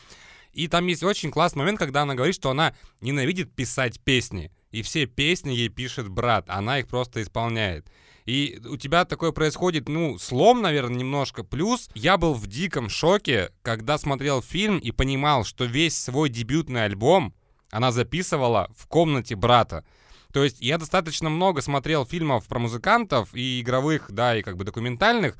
[0.52, 4.50] И там есть очень классный момент, когда она говорит, что она ненавидит писать песни.
[4.70, 7.90] И все песни ей пишет брат, она их просто исполняет.
[8.26, 11.44] И у тебя такое происходит, ну, слом, наверное, немножко.
[11.44, 16.84] Плюс я был в диком шоке, когда смотрел фильм и понимал, что весь свой дебютный
[16.84, 17.34] альбом
[17.70, 19.84] она записывала в комнате брата.
[20.32, 24.64] То есть я достаточно много смотрел фильмов про музыкантов и игровых, да, и как бы
[24.64, 25.38] документальных,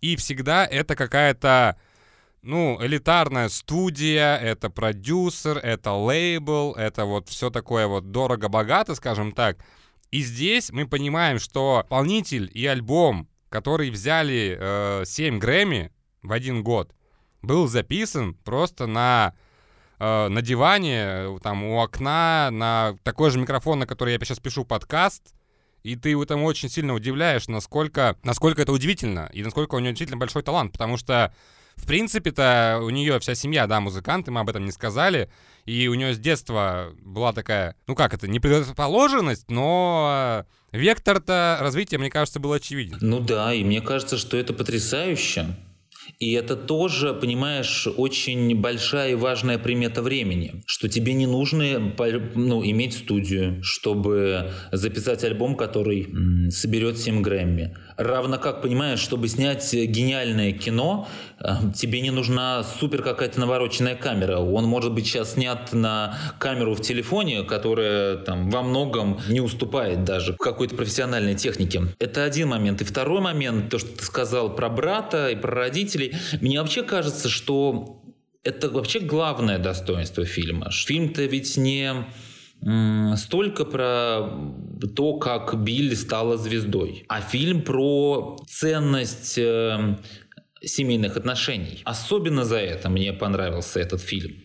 [0.00, 1.76] и всегда это какая-то
[2.42, 9.58] ну, элитарная студия, это продюсер, это лейбл, это вот все такое вот дорого-богато, скажем так.
[10.10, 16.62] И здесь мы понимаем, что исполнитель и альбом, который взяли э, 7 Грэмми в один
[16.62, 16.94] год,
[17.42, 19.34] был записан просто на,
[19.98, 24.64] э, на диване, там у окна, на такой же микрофон, на который я сейчас пишу
[24.64, 25.34] подкаст.
[25.82, 29.90] И ты в этом очень сильно удивляешь, насколько, насколько это удивительно, и насколько у него
[29.90, 31.32] действительно большой талант, потому что
[31.80, 35.30] в принципе-то у нее вся семья, да, музыканты, мы об этом не сказали.
[35.66, 41.98] И у нее с детства была такая, ну как это, не предрасположенность, но вектор-то развития,
[41.98, 42.98] мне кажется, был очевиден.
[43.00, 45.56] Ну да, и мне кажется, что это потрясающе.
[46.20, 51.94] И это тоже, понимаешь, очень большая и важная примета времени, что тебе не нужно
[52.34, 57.74] ну, иметь студию, чтобы записать альбом, который соберет 7 Грэмми.
[57.96, 61.08] Равно как, понимаешь, чтобы снять гениальное кино,
[61.38, 64.38] э, тебе не нужна супер какая-то навороченная камера.
[64.40, 70.04] Он может быть сейчас снят на камеру в телефоне, которая там во многом не уступает
[70.04, 71.82] даже какой-то профессиональной технике.
[71.98, 72.82] Это один момент.
[72.82, 76.09] И второй момент, то, что ты сказал про брата и про родителей.
[76.40, 78.02] Мне вообще кажется, что
[78.44, 80.70] это вообще главное достоинство фильма.
[80.70, 82.06] Фильм-то ведь не
[83.16, 84.28] столько про
[84.94, 89.96] то, как Билли стала звездой, а фильм про ценность э,
[90.62, 91.80] семейных отношений.
[91.84, 94.42] Особенно за это мне понравился этот фильм.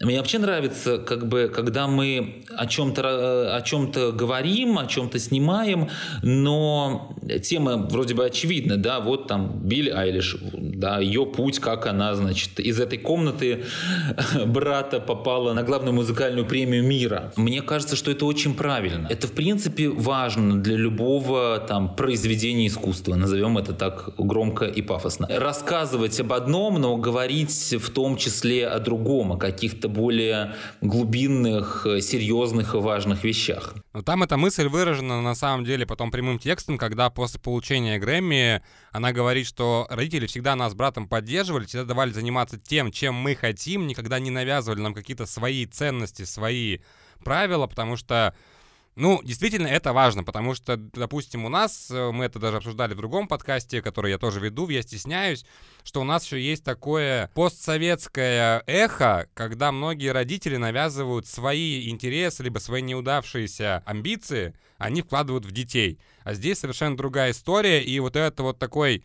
[0.00, 5.88] Мне вообще нравится, как бы, когда мы о чем-то о чем-то говорим, о чем-то снимаем,
[6.22, 12.14] но тема вроде бы очевидна, да, вот там Билли Айлиш, да, ее путь, как она,
[12.14, 13.64] значит, из этой комнаты
[14.46, 17.32] брата попала на главную музыкальную премию мира.
[17.36, 19.06] Мне кажется, что это очень правильно.
[19.08, 25.26] Это, в принципе, важно для любого там произведения искусства, назовем это так громко и пафосно.
[25.30, 31.86] Рассказывать об одном, но говорить в том числе о другом, о каких-то каких-то более глубинных,
[31.86, 33.74] э, серьезных и важных вещах.
[33.94, 38.62] Но там эта мысль выражена на самом деле потом прямым текстом, когда после получения Грэмми
[38.92, 43.34] она говорит, что родители всегда нас с братом поддерживали, всегда давали заниматься тем, чем мы
[43.34, 46.78] хотим, никогда не навязывали нам какие-то свои ценности, свои
[47.24, 48.34] правила, потому что
[48.96, 52.96] ну, действительно, это важно, потому что, допустим, у нас, э, мы это даже обсуждали в
[52.96, 55.44] другом подкасте, который я тоже веду, я стесняюсь,
[55.84, 62.58] что у нас еще есть такое постсоветское эхо, когда многие родители навязывают свои интересы, либо
[62.58, 65.98] свои неудавшиеся амбиции, они вкладывают в детей.
[66.24, 69.04] А здесь совершенно другая история, и вот это вот такой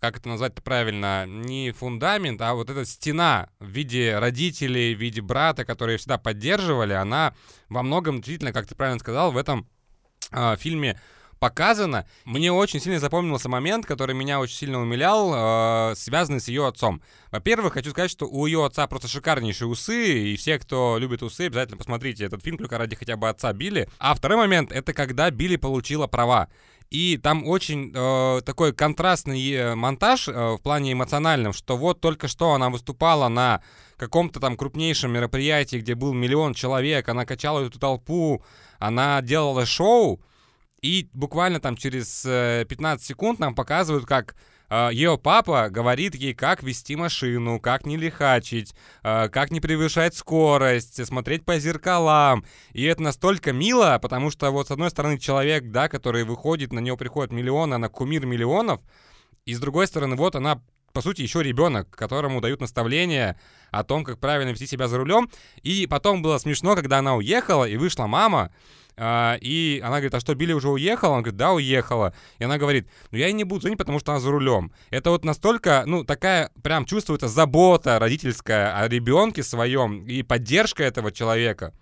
[0.00, 5.20] как это назвать правильно, не фундамент, а вот эта стена в виде родителей, в виде
[5.20, 7.34] брата, которые всегда поддерживали, она
[7.68, 9.68] во многом действительно, как ты правильно сказал, в этом
[10.30, 11.00] э, фильме
[11.44, 12.06] показано.
[12.24, 17.02] Мне очень сильно запомнился момент, который меня очень сильно умилял, э, связанный с ее отцом.
[17.30, 21.42] Во-первых, хочу сказать, что у ее отца просто шикарнейшие усы, и все, кто любит усы,
[21.42, 23.88] обязательно посмотрите этот фильм, только ради хотя бы отца Билли.
[23.98, 26.48] А второй момент— это когда Билли получила права.
[26.94, 32.28] И там очень э, такой контрастный э, монтаж э, в плане эмоциональном, что вот только
[32.28, 33.62] что она выступала на
[33.96, 38.44] каком-то там крупнейшем мероприятии, где был миллион человек, она качала эту толпу,
[38.78, 40.20] она делала шоу,
[40.82, 44.36] и буквально там через 15 э, секунд нам показывают, как
[44.92, 51.04] ее папа говорит ей, как вести машину, как не лихачить, а, как не превышать скорость,
[51.06, 52.44] смотреть по зеркалам.
[52.72, 56.80] И это настолько мило, потому что вот с одной стороны человек, да, который выходит, на
[56.80, 58.80] него приходят миллионы, она кумир миллионов,
[59.46, 60.60] и с другой стороны, вот она
[60.92, 63.36] по сути, еще ребенок, которому дают наставления
[63.72, 65.28] о том, как правильно вести себя за рулем.
[65.64, 68.52] И потом было смешно, когда она уехала, и вышла мама, а,
[68.96, 71.14] и она говорит, а что, Билли уже уехала?
[71.14, 72.14] Он говорит, да, уехала.
[72.38, 74.72] И она говорит, ну я и не буду звонить, потому что она за рулем.
[74.90, 81.10] Это вот настолько, ну, такая прям чувствуется забота родительская о ребенке своем и поддержка этого
[81.10, 81.72] человека.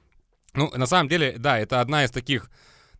[0.54, 2.50] Ну, на самом деле, да, это одна из таких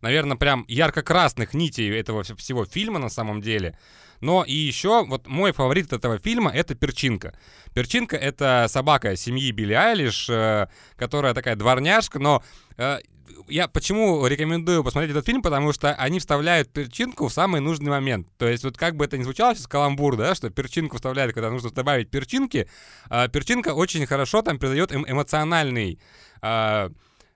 [0.03, 3.77] наверное, прям ярко-красных нитей этого всего фильма на самом деле.
[4.19, 7.33] Но и еще, вот мой фаворит этого фильма— это Перчинка.
[7.73, 12.43] Перчинка— это собака семьи Билли Айлиш, э, которая такая дворняжка, но
[12.77, 12.99] э,
[13.47, 18.27] я почему рекомендую посмотреть этот фильм, потому что они вставляют перчинку в самый нужный момент.
[18.37, 21.49] То есть вот как бы это ни звучало сейчас каламбур, да, что перчинку вставляют, когда
[21.49, 22.69] нужно добавить перчинки,
[23.09, 25.99] э, перчинка очень хорошо там придает эм эмоциональный,
[26.41, 26.89] э,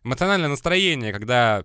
[0.03, 1.63] эмоциональное настроение, когда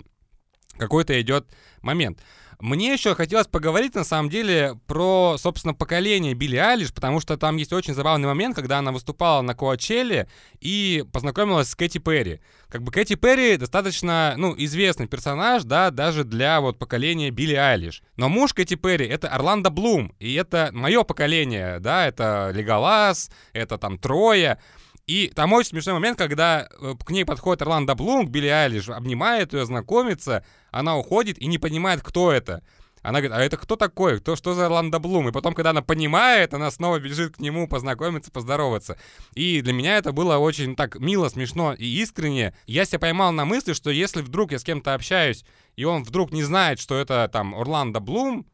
[0.79, 1.47] какой-то идет
[1.81, 2.21] момент.
[2.63, 7.57] Мне еще хотелось поговорить, на самом деле, про, собственно, поколение Билли Алиш, потому что там
[7.57, 10.29] есть очень забавный момент, когда она выступала на Коачелле
[10.61, 12.41] и познакомилась с Кэти Перри.
[12.69, 18.01] Как бы Кэти Перри достаточно, ну, известный персонаж, да, даже для вот поколения Билли Айлиш.
[18.17, 23.77] Но муж Кэти Перри— это Орландо Блум, и это мое поколение, да, это Леголас, это
[23.77, 24.61] там Троя.
[25.07, 29.53] И там очень смешной момент, когда э, к ней подходит Орландо Блум, Билли Айлиш, обнимает
[29.53, 32.63] ее, знакомится, она уходит и не понимает, кто это.
[33.03, 34.21] Она говорит, а это кто такой?
[34.21, 35.29] Кто, что за Орландо Блум?
[35.29, 38.97] И потом, когда она понимает, она снова бежит к нему познакомиться, поздороваться.
[39.35, 42.55] И для меня это было очень так мило, смешно и искренне.
[42.67, 45.45] Я себя поймал на мысли, что если вдруг я с кем-то общаюсь,
[45.75, 48.47] и он вдруг не знает, что это там Орландо Блум,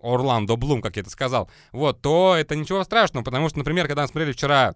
[0.00, 4.02] Орландо Блум, как я это сказал, вот, то это ничего страшного, потому что, например, когда
[4.02, 4.74] мы смотрели вчера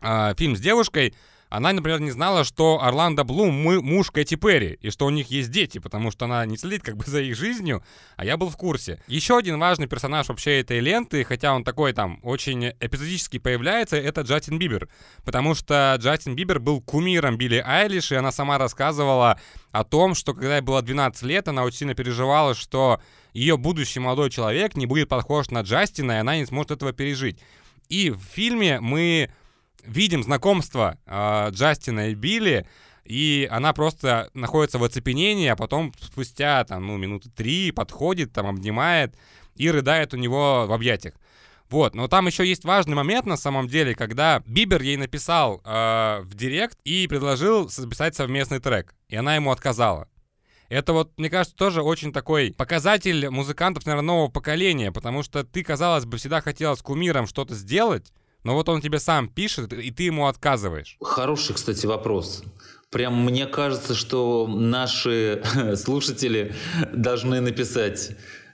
[0.00, 1.14] э, фильм с девушкой,
[1.48, 5.50] она, например, не знала, что Орландо Блум муж Кэти Перри, и что у них есть
[5.50, 7.84] дети, потому что она не следит как бы за их жизнью,
[8.16, 9.00] а я был в курсе.
[9.06, 14.22] Еще один важный персонаж вообще этой ленты, хотя он такой там очень эпизодически появляется, это
[14.22, 14.88] Джастин Бибер,
[15.24, 19.38] потому что Джастин Бибер был кумиром Билли Айлиш, и она сама рассказывала
[19.70, 23.00] о том, что когда ей было 12 лет, она очень сильно переживала, что
[23.32, 27.38] ее будущий молодой человек не будет похож на Джастина, и она не сможет этого пережить.
[27.88, 29.30] И в фильме мы
[29.86, 32.66] видим знакомство э, Джастина и Билли,
[33.04, 38.46] и она просто находится в оцепенении, а потом спустя там, ну, минуты три подходит, там,
[38.46, 39.16] обнимает
[39.54, 41.14] и рыдает у него в объятиях.
[41.68, 46.20] Вот, но там еще есть важный момент на самом деле, когда Бибер ей написал э,
[46.22, 50.08] в директ и предложил записать совместный трек, и она ему отказала.
[50.68, 55.62] Это вот, мне кажется, тоже очень такой показатель музыкантов, наверное, нового поколения, потому что ты,
[55.62, 58.12] казалось бы, всегда хотела с кумиром что-то сделать,
[58.46, 60.96] но вот он тебе сам пишет, и ты ему отказываешь.
[61.02, 62.44] Хороший, кстати, вопрос.
[62.90, 65.42] Прям мне кажется, что наши
[65.76, 66.54] слушатели
[66.92, 68.12] должны написать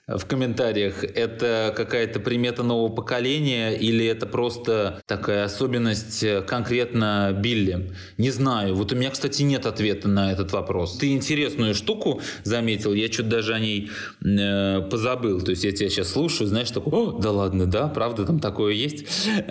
[0.09, 7.93] в комментариях, это какая-то примета нового поколения или это просто такая особенность э, конкретно Билли?
[8.19, 8.75] Не знаю.
[8.75, 10.99] Вот у меня, кстати, нет ответа на этот вопрос.
[10.99, 13.91] Ты интересную штуку заметил, я что-то даже о ней
[14.25, 15.41] э, позабыл.
[15.41, 18.73] То есть я тебя сейчас слушаю, знаешь, такой, о, да ладно, да, правда там такое
[18.73, 19.07] есть?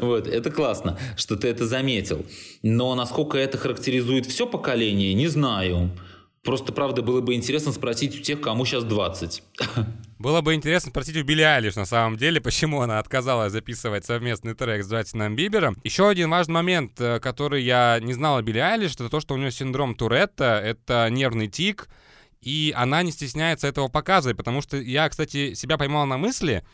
[0.00, 2.24] Вот, это классно, что ты это заметил.
[2.62, 5.90] Но насколько это характеризует все поколение, не знаю.
[6.46, 9.42] Просто, правда, было бы интересно спросить у тех, кому сейчас 20.
[10.20, 14.54] Было бы интересно спросить у Билли Айлиш, на самом деле, почему она отказалась записывать совместный
[14.54, 15.76] трек с Джастином Бибером.
[15.82, 19.34] Еще один важный момент, э, который я не знал о Билли Айлиш, это то, что
[19.34, 21.88] у нее синдром Туретта, это нервный тик,
[22.40, 26.64] и она не стесняется этого показывать, потому что я, кстати, себя поймал на мысли,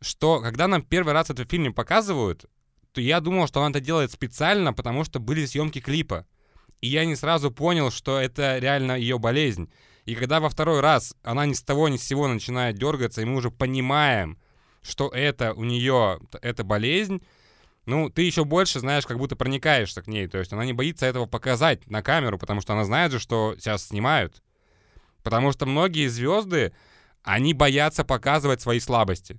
[0.00, 2.46] что когда нам первый раз этот фильм показывают,
[2.92, 6.26] то я думал, что она это делает специально, потому что были съемки клипа.
[6.80, 9.70] И я не сразу понял, что это реально ее болезнь.
[10.06, 13.24] И когда во второй раз она ни с того ни с сего начинает дергаться, и
[13.24, 14.38] мы уже понимаем,
[14.82, 17.22] что это у нее, это болезнь,
[17.86, 20.26] ну, ты еще больше, знаешь, как будто проникаешься к ней.
[20.28, 23.56] То есть она не боится этого показать на камеру, потому что она знает же, что
[23.58, 24.42] сейчас снимают.
[25.22, 26.72] Потому что многие звезды,
[27.22, 29.38] они боятся показывать свои слабости.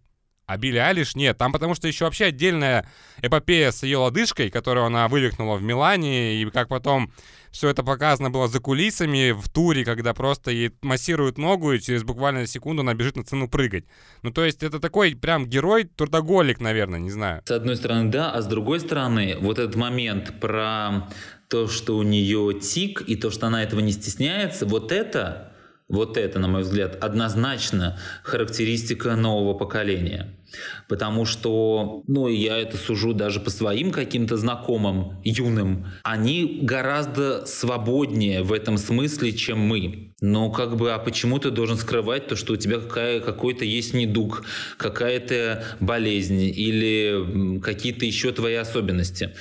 [0.51, 1.37] А Билли Алиш нет.
[1.37, 2.85] Там потому что еще вообще отдельная
[3.21, 7.13] эпопея с ее лодыжкой, которую она вывихнула в Милане, и как потом
[7.51, 12.03] все это показано было за кулисами в туре, когда просто ей массируют ногу, и через
[12.03, 13.85] буквально секунду она бежит на цену прыгать.
[14.23, 17.41] Ну, то есть это такой прям герой, трудоголик, наверное, не знаю.
[17.45, 21.07] С одной стороны, да, а с другой стороны, вот этот момент про
[21.47, 25.51] то, что у нее тик, и то, что она этого не стесняется, вот это
[25.91, 30.33] вот это, на мой взгляд, однозначно характеристика нового поколения.
[30.87, 38.43] Потому что, ну, я это сужу даже по своим каким-то знакомым юным, они гораздо свободнее
[38.43, 40.13] в этом смысле, чем мы.
[40.21, 43.93] Но как бы, а почему ты должен скрывать то, что у тебя какая, какой-то есть
[43.93, 44.43] недуг,
[44.77, 49.33] какая-то болезнь или какие-то еще твои особенности?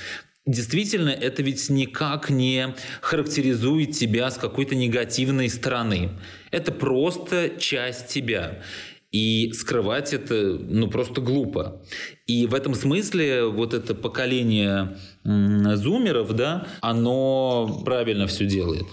[0.47, 6.09] Действительно, это ведь никак не характеризует тебя с какой-то негативной стороны.
[6.49, 8.63] Это просто часть тебя.
[9.11, 11.81] И скрывать это, ну, просто глупо.
[12.27, 18.85] И в этом смысле вот это поколение зумеров, да, оно правильно все делает.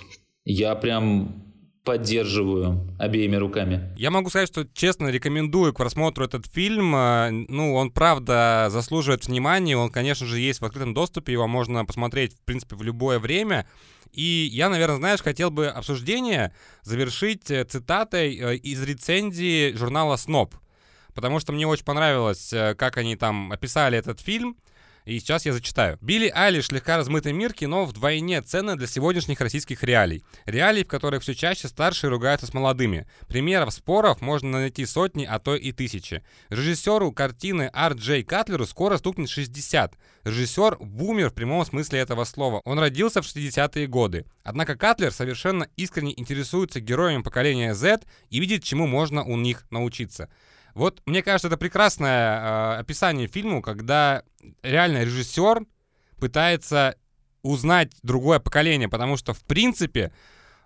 [0.45, 1.49] Я прям
[1.89, 3.95] поддерживаю обеими руками.
[3.97, 6.95] Я могу сказать, что честно рекомендую к просмотру этот фильм.
[6.95, 9.75] Э, ну, он правда заслуживает внимания.
[9.75, 11.33] Он, конечно же, есть в открытом доступе.
[11.33, 13.67] Его можно посмотреть, в принципе, в любое время.
[14.13, 20.55] И я, наверное, знаешь, хотел бы обсуждение завершить э, цитатой э, из рецензии журнала «Сноб».
[21.15, 24.57] Потому что мне очень понравилось, как они там описали этот фильм.
[25.09, 25.97] И сейчас я зачитаю.
[26.03, 30.23] Билли Айлиш слегка размытый мир кино вдвойне ценно для сегодняшних российских реалий.
[30.45, 33.07] Реалий, в которых все чаще старшие ругаются с молодыми.
[33.27, 36.23] Примеров споров можно найти сотни, а то и тысячи.
[36.51, 39.95] Режиссеру картины Ар Джей Катлеру скоро стукнет 60.
[40.25, 42.61] Режиссер— бумер в прямом смысле этого слова.
[42.67, 44.27] Он родился в 60-е годы.
[44.43, 50.29] Однако Катлер совершенно искренне интересуется героями поколения Z и видит, чему можно у них научиться.
[50.79, 54.23] Вот, мне кажется, это прекрасное э, описание фильму, когда
[54.63, 55.67] реально режиссер
[56.21, 56.95] пытается
[57.43, 60.13] узнать другое поколение, потому что, в принципе,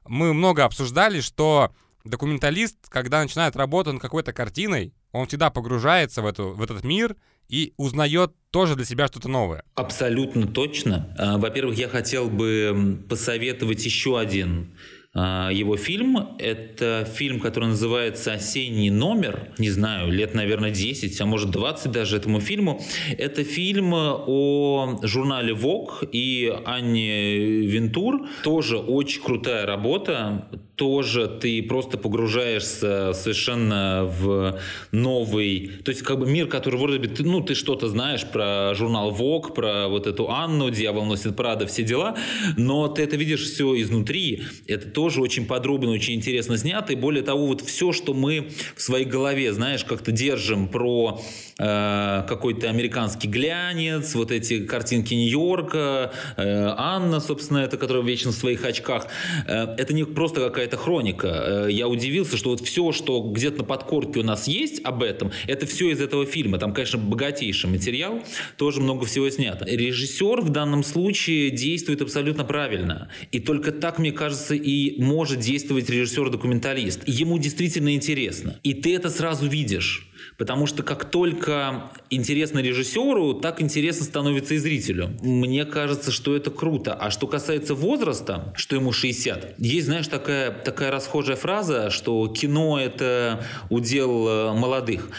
[0.07, 1.73] мы много обсуждали, что
[2.05, 7.17] документалист, когда начинает работать над какой-то картиной, он всегда погружается в, эту, в этот мир
[7.49, 9.65] и узнает тоже для себя что-то новое.
[9.77, 11.17] Абсолютно точно.
[11.19, 14.77] А, во-первых, я хотел бы посоветовать еще один
[15.15, 16.37] его фильм.
[16.39, 19.53] Это фильм, который называется «Осенний номер».
[19.59, 22.81] Не знаю, лет, наверное, 10, а может 20 даже этому фильму.
[23.19, 27.37] Это фильм о журнале Vogue и Анне
[27.67, 28.27] Вентур.
[28.43, 30.49] Тоже очень крутая работа.
[30.83, 34.59] Тоже ты просто погружаешься совершенно в
[34.91, 35.71] новый...
[35.85, 37.09] То есть как бы мир, который вроде бы...
[37.21, 41.83] Ну, ты что-то знаешь про журнал Vogue, про вот эту Анну, «Дьявол носит Прада», все
[41.83, 42.17] дела.
[42.57, 44.43] Но ты это видишь все изнутри.
[44.67, 46.93] Это то, тоже очень подробно, очень интересно снято.
[46.93, 51.21] И более того, вот все, что мы в своей голове, знаешь, как-то держим про
[51.59, 58.35] э, какой-то американский глянец, вот эти картинки Нью-Йорка, э, Анна, собственно, это, которая вечно в
[58.35, 59.09] своих очках,
[59.49, 61.67] э, это не просто какая-то хроника.
[61.67, 65.33] Э, я удивился, что вот все, что где-то на подкорке у нас есть об этом,
[65.47, 66.59] это все из этого фильма.
[66.59, 68.23] Там, конечно, богатейший материал,
[68.57, 69.65] тоже много всего снято.
[69.65, 73.09] Режиссер в данном случае действует абсолютно правильно.
[73.31, 77.03] И только так, мне кажется, и может действовать режиссер-документалист.
[77.07, 78.59] Ему действительно интересно.
[78.63, 80.12] И ты это сразу видишь.
[80.43, 85.17] Потому что как только интересно режиссеру, так интересно становится и зрителю.
[85.23, 86.95] Мне кажется, что это круто.
[86.95, 92.77] А что касается возраста, что ему 60, есть, знаешь, такая, такая расхожая фраза, что кино—
[92.81, 95.11] это удел э, молодых.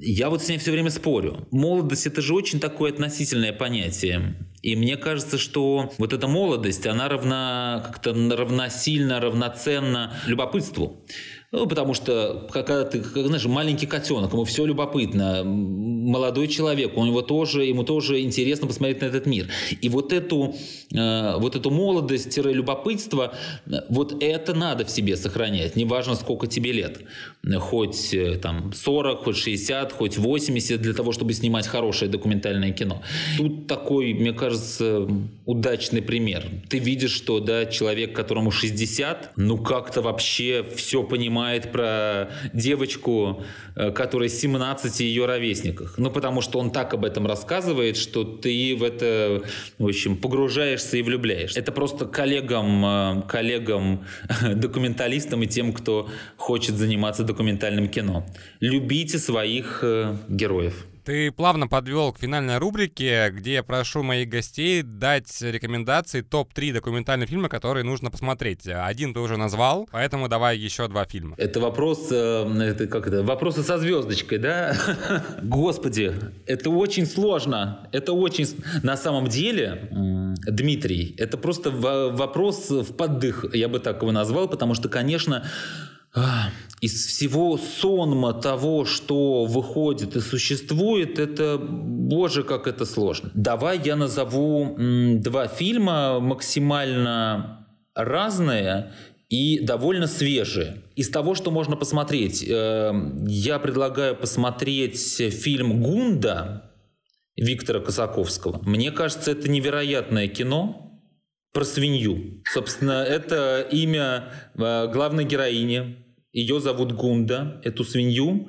[0.00, 1.48] Я вот с ней все время спорю.
[1.50, 4.36] Молодость— это же очень такое относительное понятие.
[4.62, 11.02] И мне кажется, что вот эта молодость, она равна, как-то равносильно, равноценна любопытству.
[11.52, 17.04] Ну, потому что, когда ты, как, знаешь, маленький котенок, ему все любопытно, молодой человек, у
[17.04, 19.50] него тоже, ему тоже интересно посмотреть на этот мир.
[19.82, 20.54] И вот эту,
[20.94, 23.32] э, вот эту молодость-любопытство,
[23.88, 27.00] вот это надо в себе сохранять, неважно, сколько тебе лет.
[27.58, 33.02] Хоть э, там 40, хоть 60, хоть 80, для того, чтобы снимать хорошее документальное кино.
[33.36, 35.08] Тут такой, мне кажется,
[35.46, 36.44] удачный пример.
[36.68, 43.42] Ты видишь, что, да, человек, которому 60, ну, как-то вообще все понимает, про девочку,
[43.76, 45.94] э, которая 17 ее ровесниках.
[45.98, 49.42] Ну, потому что он так об этом рассказывает, что ты в это,
[49.78, 50.16] в общем,
[50.82, 51.60] погружаешься и влюбляешься.
[51.60, 54.04] Это просто коллегам, э, коллегам,
[54.54, 58.24] документалистам и тем, кто хочет заниматься документальным кино.
[58.60, 60.86] Любите своих э, героев.
[61.04, 67.28] Ты плавно подвел к финальной рубрике, где я прошу моих гостей дать рекомендации топ-3 документальных
[67.28, 68.68] фильма, которые нужно посмотреть.
[68.68, 71.34] Один ты уже назвал, поэтому давай еще два фильма.
[71.38, 74.76] Это вопрос, э, это как это, вопросы со звездочкой, да?
[75.42, 76.14] Господи,
[76.46, 77.88] это очень сложно.
[77.90, 78.46] Это очень,
[78.84, 79.88] на самом деле,
[80.46, 85.44] Дмитрий, это просто вопрос в поддых, я бы так его назвал, потому что, конечно,
[86.80, 93.30] из всего сонма того, что выходит и существует, это, боже, как это сложно.
[93.34, 98.92] Давай я назову два фильма максимально разные
[99.28, 100.82] и довольно свежие.
[100.96, 102.92] Из того, что можно посмотреть, э,
[103.26, 106.70] я предлагаю посмотреть фильм «Гунда»
[107.36, 108.60] Виктора Косаковского.
[108.62, 111.00] Мне кажется, это невероятное кино
[111.52, 112.42] про свинью.
[112.44, 116.01] Собственно, это имя э, главной героини
[116.32, 118.48] ее зовут Гунда, эту свинью.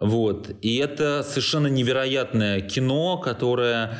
[0.00, 0.50] Вот.
[0.62, 3.98] И это совершенно невероятное кино, которое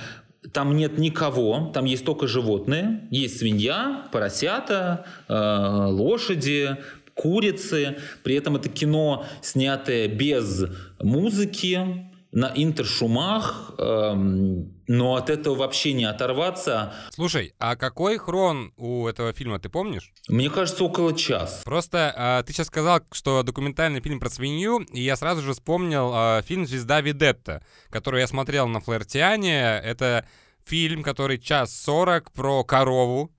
[0.53, 3.07] там нет никого, там есть только животные.
[3.11, 6.79] Есть свинья, поросята, э, лошади,
[7.14, 7.99] курицы.
[8.23, 10.64] При этом это кино, снятое без
[10.99, 16.95] музыки, на интершумах, эм, но от этого вообще не оторваться.
[17.11, 20.12] Слушай, а какой хрон у этого фильма, ты помнишь?
[20.28, 21.62] Мне кажется, около час.
[21.64, 26.12] Просто э, ты сейчас сказал, что документальный фильм про свинью, и я сразу же вспомнил
[26.14, 29.81] э, фильм «Звезда Видетта», который я смотрел на Флэртиане.
[29.83, 30.24] Это
[30.64, 33.33] фильм, который час сорок про корову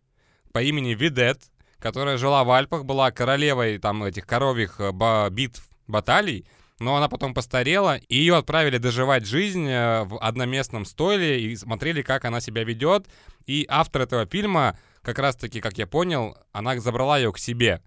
[0.51, 1.43] по имени Видет,
[1.79, 6.45] которая жила в Альпах, была королевой там этих коровьих э, битв, баталий,
[6.82, 12.01] но она потом постарела, и ее отправили доживать жизнь э, в одноместном стойле и смотрели,
[12.01, 13.07] как она себя ведет.
[13.45, 17.84] И автор этого фильма, как раз-таки, как я понял, она забрала ее к себе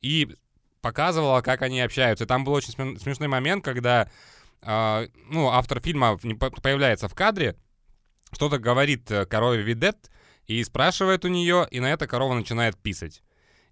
[0.00, 0.28] и
[0.80, 2.24] показывала, как они общаются.
[2.24, 4.08] И там был очень смешной момент, когда
[4.62, 7.56] э, ну, автор фильма появляется в кадре,
[8.32, 10.08] что-то говорит э, корове Видет
[10.46, 13.22] и спрашивает у нее, и на это корова начинает писать.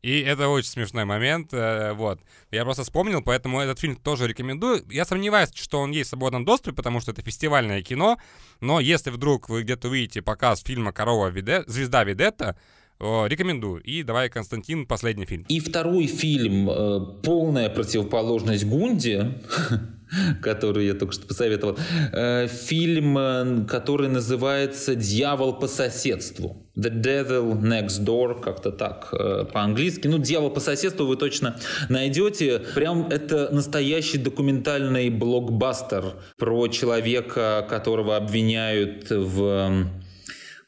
[0.02, 2.20] И это очень смешной момент, э, вот.
[2.50, 4.84] Я просто вспомнил, поэтому этот фильм тоже рекомендую.
[4.90, 8.18] Я сомневаюсь, что он есть в свободном доступе, потому что это фестивальное кино,
[8.60, 11.64] но если вдруг вы где-то увидите показ фильма «Корова Виде...
[11.66, 12.56] Звезда Видетта»,
[13.00, 13.80] рекомендую.
[13.82, 15.44] И давай, Константин, последний фильм.
[15.48, 19.34] И второй фильм э, «Полная противоположность Гунди»,
[20.42, 21.78] который я только что посоветовал.
[22.12, 26.64] Э, фильм, э, который называется «Дьявол по соседству».
[26.76, 30.06] The Devil Next Door, как-то так э, по-английски.
[30.06, 31.56] Ну, «Дьявол по соседству» вы точно
[31.88, 32.60] найдете.
[32.74, 39.88] Прям это настоящий документальный блокбастер про человека, которого обвиняют в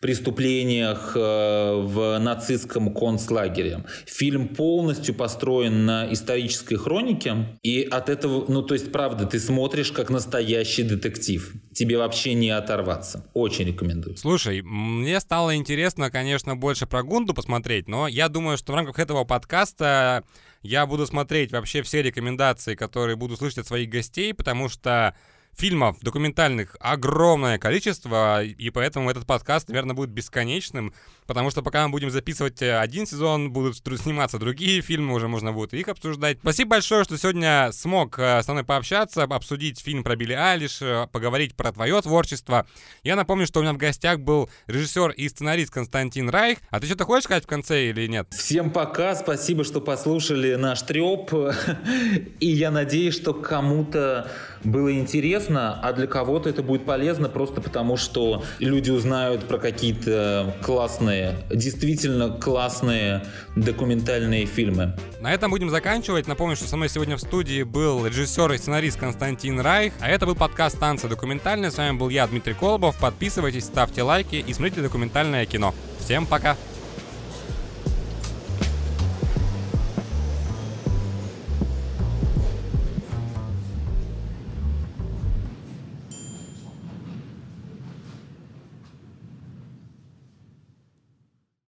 [0.00, 3.84] преступлениях э, в нацистском концлагере.
[4.06, 9.92] Фильм полностью построен на исторической хронике, и от этого, ну то есть правда, ты смотришь
[9.92, 11.52] как настоящий детектив.
[11.74, 13.30] Тебе вообще не оторваться.
[13.34, 14.16] Очень рекомендую.
[14.16, 18.98] Слушай, мне стало интересно, конечно, больше про Гунду посмотреть, но я думаю, что в рамках
[18.98, 20.24] этого подкаста
[20.62, 25.14] я буду смотреть вообще все рекомендации, которые буду слышать от своих гостей, потому что
[25.60, 30.94] фильмов документальных огромное количество, и поэтому этот подкаст, наверное, будет бесконечным,
[31.26, 35.52] потому что пока мы будем записывать э, один сезон, будут сниматься другие фильмы, уже можно
[35.52, 36.38] будет их обсуждать.
[36.40, 41.06] Спасибо большое, что сегодня смог э, со мной пообщаться, обсудить фильм про Билли Айлиш, э,
[41.12, 42.66] поговорить про твое творчество.
[43.02, 46.60] Я напомню, что у меня в гостях был режиссер и сценарист Константин Райх.
[46.70, 48.28] А ты что-то хочешь сказать в конце или нет?
[48.30, 51.32] Всем пока, спасибо, что послушали наш треп,
[52.40, 54.30] и я надеюсь, что кому-то
[54.64, 60.54] было интересно, а для кого-то это будет полезно просто потому, что люди узнают про какие-то
[60.62, 63.24] классные, действительно классные
[63.56, 64.96] документальные фильмы.
[65.20, 66.26] На этом будем заканчивать.
[66.26, 70.26] Напомню, что со мной сегодня в студии был режиссер и сценарист Константин Райх, а это
[70.26, 71.70] был подкаст «Танцы документальные».
[71.70, 72.98] С вами был я, Дмитрий Колобов.
[72.98, 75.74] Подписывайтесь, ставьте лайки и смотрите документальное кино.
[76.00, 76.56] Всем пока!